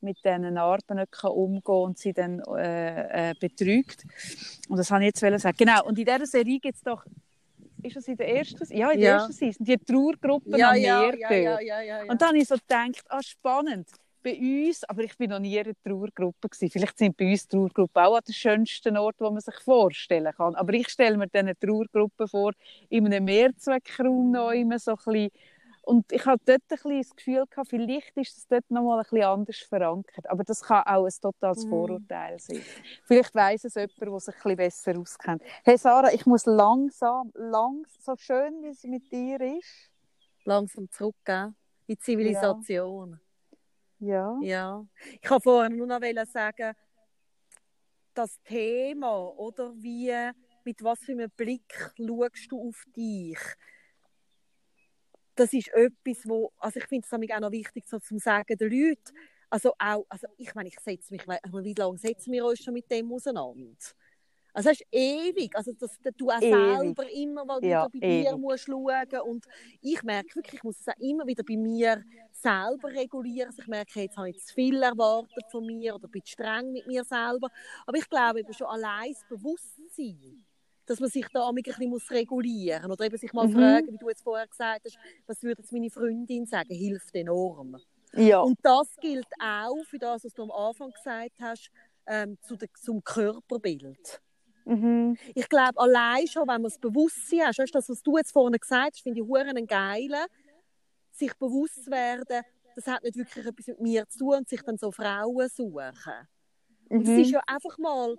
[0.00, 4.04] mit diesen Narben nicht kann umgehen und sie dann äh, äh, betrügt.
[4.68, 5.56] Und das wollte ich jetzt sagen.
[5.56, 7.04] Genau, und in dieser Serie gibt es doch,
[7.82, 9.14] ist das in der ersten, ja, in der Ja.
[9.16, 12.00] ersten Season, die Trauergruppe Ja, am ja, Meer ja, ja, ja, ja.
[12.10, 13.88] Und dann habe ich so gedacht, ah, spannend.
[14.22, 16.70] Bei uns, aber ich bin noch nie in einer Trauergruppe gewesen.
[16.70, 20.54] Vielleicht sind bei uns Trauergruppen auch an den schönsten Ort, wo man sich vorstellen kann.
[20.54, 22.52] Aber ich stelle mir diese Trauergruppe vor,
[22.88, 25.30] in einem Mehrzweckraum noch immer so ein bisschen.
[25.84, 28.98] Und ich hatte dort ein bisschen das Gefühl, gehabt, vielleicht ist es dort noch mal
[28.98, 30.28] ein bisschen anders verankert.
[30.30, 31.70] Aber das kann auch ein totales Mhm.
[31.70, 32.62] Vorurteil sein.
[33.04, 35.42] Vielleicht weiss es jemand, der sich ein bisschen besser auskennt.
[35.62, 39.90] Hey Sarah, ich muss langsam, langsam, so schön wie es mit dir ist.
[40.44, 41.54] Langsam zurückgehen
[41.86, 43.20] in die Zivilisation.
[43.98, 44.38] Ja.
[44.40, 44.86] Ja.
[45.12, 46.74] Ich kann vorhin nur noch wollen sagen,
[48.14, 50.12] das Thema, oder wie,
[50.64, 53.38] mit was für einem Blick schaust du auf dich?
[55.36, 58.70] Das ist etwas, wo, also ich finde es auch noch wichtig, so zu sagen den
[58.70, 59.12] Leuten,
[59.50, 62.90] also auch, also ich meine, ich setze mich, wie lange setzen wir uns schon mit
[62.90, 63.74] dem auseinander?
[64.52, 66.98] Also es ist ewig, also dass du auch Ewig.
[67.00, 68.38] selber immer mal Ja, wieder bei dir ewig.
[68.38, 69.46] musst schauen und
[69.80, 73.48] ich merke wirklich, ich muss es auch immer wieder bei mir selber regulieren.
[73.48, 76.70] Also ich merke, jetzt habe ich zu viel erwartet von mir oder bin zu streng
[76.72, 77.48] mit mir selber.
[77.86, 80.46] Aber ich glaube eben schon allein das Bewusstsein,
[80.86, 82.92] dass man sich da ein bisschen muss regulieren muss.
[82.98, 83.52] Oder eben sich mal Mhm.
[83.52, 87.76] fragen, wie du jetzt vorher gesagt hast, was würde jetzt meine Freundin sagen, hilft enorm.
[88.14, 88.40] Ja.
[88.40, 91.70] Und das gilt auch für das, was du am Anfang gesagt hast,
[92.06, 94.20] ähm, zu der, zum Körperbild.
[94.66, 95.16] Mhm.
[95.34, 98.58] Ich glaube, allein schon, wenn man das Bewusstsein hat, weißt das, was du jetzt vorhin
[98.58, 100.24] gesagt hast, finde ich einen geilen,
[101.10, 102.42] sich bewusst werden,
[102.74, 106.28] das hat nicht wirklich etwas mit mir zu tun und sich dann so Frauen suchen.
[106.88, 107.18] Und es Mhm.
[107.20, 108.16] ist ja einfach mal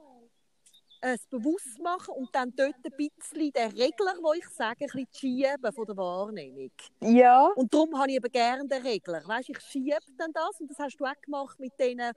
[1.06, 5.08] äh, das Bewusstmachen und dann dort ein bisschen den Regler, wo ich sage, ein bisschen
[5.14, 6.72] schieben von der Wahrnehmung.
[7.02, 7.48] Ja.
[7.56, 9.22] Und darum habe ich eben gerne den Regler.
[9.26, 12.12] Weißt, ich schiebe dann das und das hast du auch gemacht mit denen,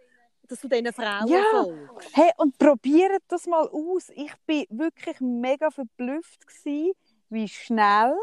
[0.48, 1.44] dass du diesen Frauen Ja.
[1.50, 2.16] folgst.
[2.16, 4.08] Hey, und probiert das mal aus.
[4.14, 6.94] Ich bin wirklich mega verblüfft gsi,
[7.28, 8.16] wie schnell,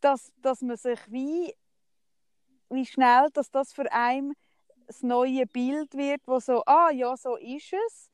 [0.00, 1.52] dass, dass man sich wie,
[2.68, 4.34] wie schnell, dass das für einen
[4.86, 8.09] das neue Bild wird, wo so, ah ja, so ist es.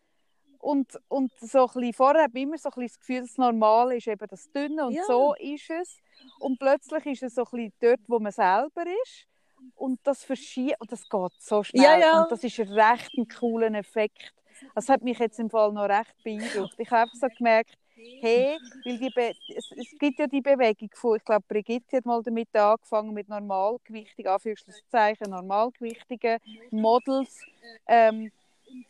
[0.59, 4.07] Und, und so ein vorher habe ich immer so ein das Gefühl, das Normale ist
[4.07, 5.05] eben das Dünne und Ja.
[5.07, 5.99] so ist es.
[6.39, 9.27] Und plötzlich ist es so ein dort, wo man selber ist.
[9.75, 11.83] Und das verschiebt, und das geht so schnell.
[11.83, 12.23] Ja, ja.
[12.23, 14.33] Und das ist ein recht ein cooler Effekt.
[14.75, 16.75] Das hat mich jetzt im Fall noch recht beeindruckt.
[16.79, 17.77] Ich habe einfach so gemerkt,
[18.21, 22.07] hey, weil die Be es, es gibt ja die Bewegung von, ich glaube, Brigitte hat
[22.07, 26.39] mal damit angefangen, mit normalgewichtigen, Anführungszeichen, normalgewichtigen
[26.71, 27.41] Models.
[27.87, 28.31] Ähm,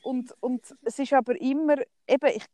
[0.02, 2.44] und, und es ist aber immer, eben, ich,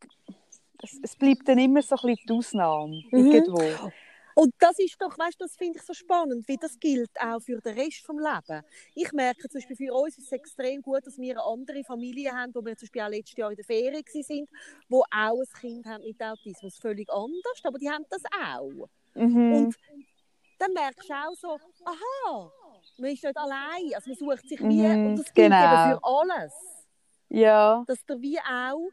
[0.83, 3.33] es, es bleibt dann immer so ein bisschen die Ausnahme Mhm.
[3.33, 3.93] irgendwo.
[4.35, 7.39] Und das ist doch, weißt du, das finde ich so spannend, wie das gilt auch
[7.41, 8.65] für den Rest vom Leben.
[8.95, 12.33] Ich merke zum Beispiel für uns ist es extrem gut, dass wir eine andere Familie
[12.33, 14.49] haben, wo wir zum Beispiel auch letztes Jahr in der Ferien sind,
[14.89, 18.89] wo auch ein Kind haben mit Autismus, völlig anders, aber die haben das auch.
[19.15, 19.53] Mhm.
[19.53, 19.77] Und
[20.59, 22.53] dann merkst du auch so, aha,
[22.97, 25.65] man ist nicht allein, also man sucht sich wie, Mhm, und das gilt genau.
[25.65, 26.53] eben für alles,
[27.33, 28.91] ja, dass der wie auch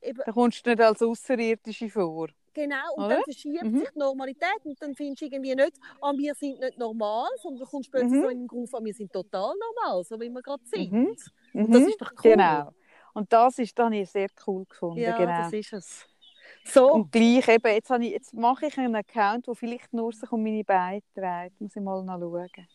[0.00, 2.28] eben da kommst du nicht als Außerirdische vor.
[2.54, 3.16] Genau, und Oder?
[3.16, 3.78] dann verschiebt Mhm.
[3.78, 5.72] sich die Normalität und dann findest du irgendwie nicht,
[6.02, 8.24] ah, wir sind nicht normal, sondern du kommst plötzlich Mhm.
[8.24, 10.92] so in den Groove, ah, wir sind total normal, so wie wir gerade sind.
[10.92, 11.16] Mhm.
[11.54, 12.32] Und das Mhm, ist doch cool.
[12.32, 12.70] Genau.
[13.14, 15.00] Und das ist dann sehr cool gefunden.
[15.00, 15.36] Ja, genau.
[15.44, 16.06] das ist es.
[16.64, 20.12] So, Und gleich eben, jetzt, habe ich, jetzt mache ich einen Account, der vielleicht nur
[20.12, 21.58] sich um meine Beine dreht.
[21.58, 22.68] Muss ich mal noch schauen.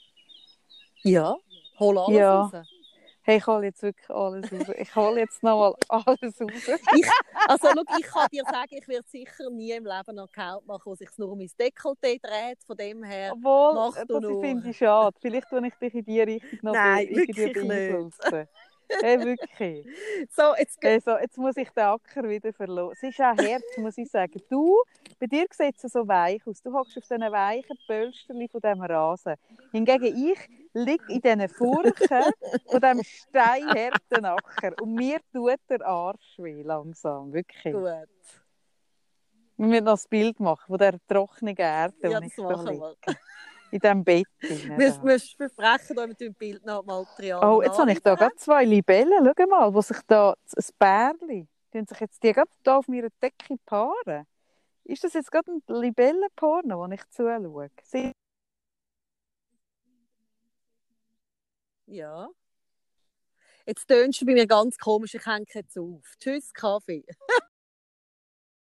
[1.03, 1.35] ja,
[1.79, 2.41] hol alles Ja.
[2.41, 2.67] raus.
[3.29, 4.73] Hey, ich hole jetzt wirklich alles raus.
[4.77, 6.79] Ich hole jetzt noch mal alles raus.
[6.95, 7.05] Ich,
[7.45, 10.83] also, schau, ich kann dir sagen, ich werde sicher nie im Leben einen Account machen,
[10.85, 12.63] wo sich nur um mein Dekolleté dreht.
[12.65, 14.41] Von dem her, Obwohl, Mach das du nur.
[14.41, 15.17] finde ich schade.
[15.21, 17.53] Vielleicht tue ich dich in die Richtung noch Nein, wirklich nicht.
[17.53, 18.47] beeinflussen.
[19.01, 19.85] Hey, wirklich.
[20.33, 22.93] so, jetzt ge- Also, jetzt muss ich den Acker wieder verloren.
[22.93, 24.41] Es ist auch hart, muss ich sagen.
[24.49, 24.77] Du,
[25.19, 26.61] bei dir sieht es so weich aus.
[26.61, 29.35] Du hockst auf diesen weichen Pölsterli von diesem Rasen.
[29.73, 30.39] Hingegen ich
[30.77, 32.23] liege in diesen Furchen
[32.67, 34.81] von diesem steinharten Acker.
[34.81, 37.33] Und mir tut der Arsch weh langsam.
[37.33, 37.73] Wirklich.
[37.73, 38.07] gut.
[39.57, 43.19] Wir müssen noch ein Bild machen von dieser trockenen Erde, Ja, wo ich da liege.
[43.71, 44.25] In diesem Bett.
[44.39, 45.01] Wir da.
[45.03, 47.43] müssen versprechen, da mit dem Bild noch Material.
[47.43, 49.29] Oh, jetzt habe ich da gerade zwei Libellen.
[49.37, 53.09] Schau mal, wo sich da ein Bärli, die sich jetzt die gerade da auf meiner
[53.21, 54.25] Decke paaren.
[54.85, 57.69] Ist das jetzt gerade ein Libellenporno, wo ich zuschaue?
[57.83, 58.13] Sie
[61.87, 62.29] Ja.
[63.65, 66.15] Jetzt tönst du bei mir ganz komisch, ich hänge jetzt auf.
[66.19, 67.05] Tschüss, Kaffee.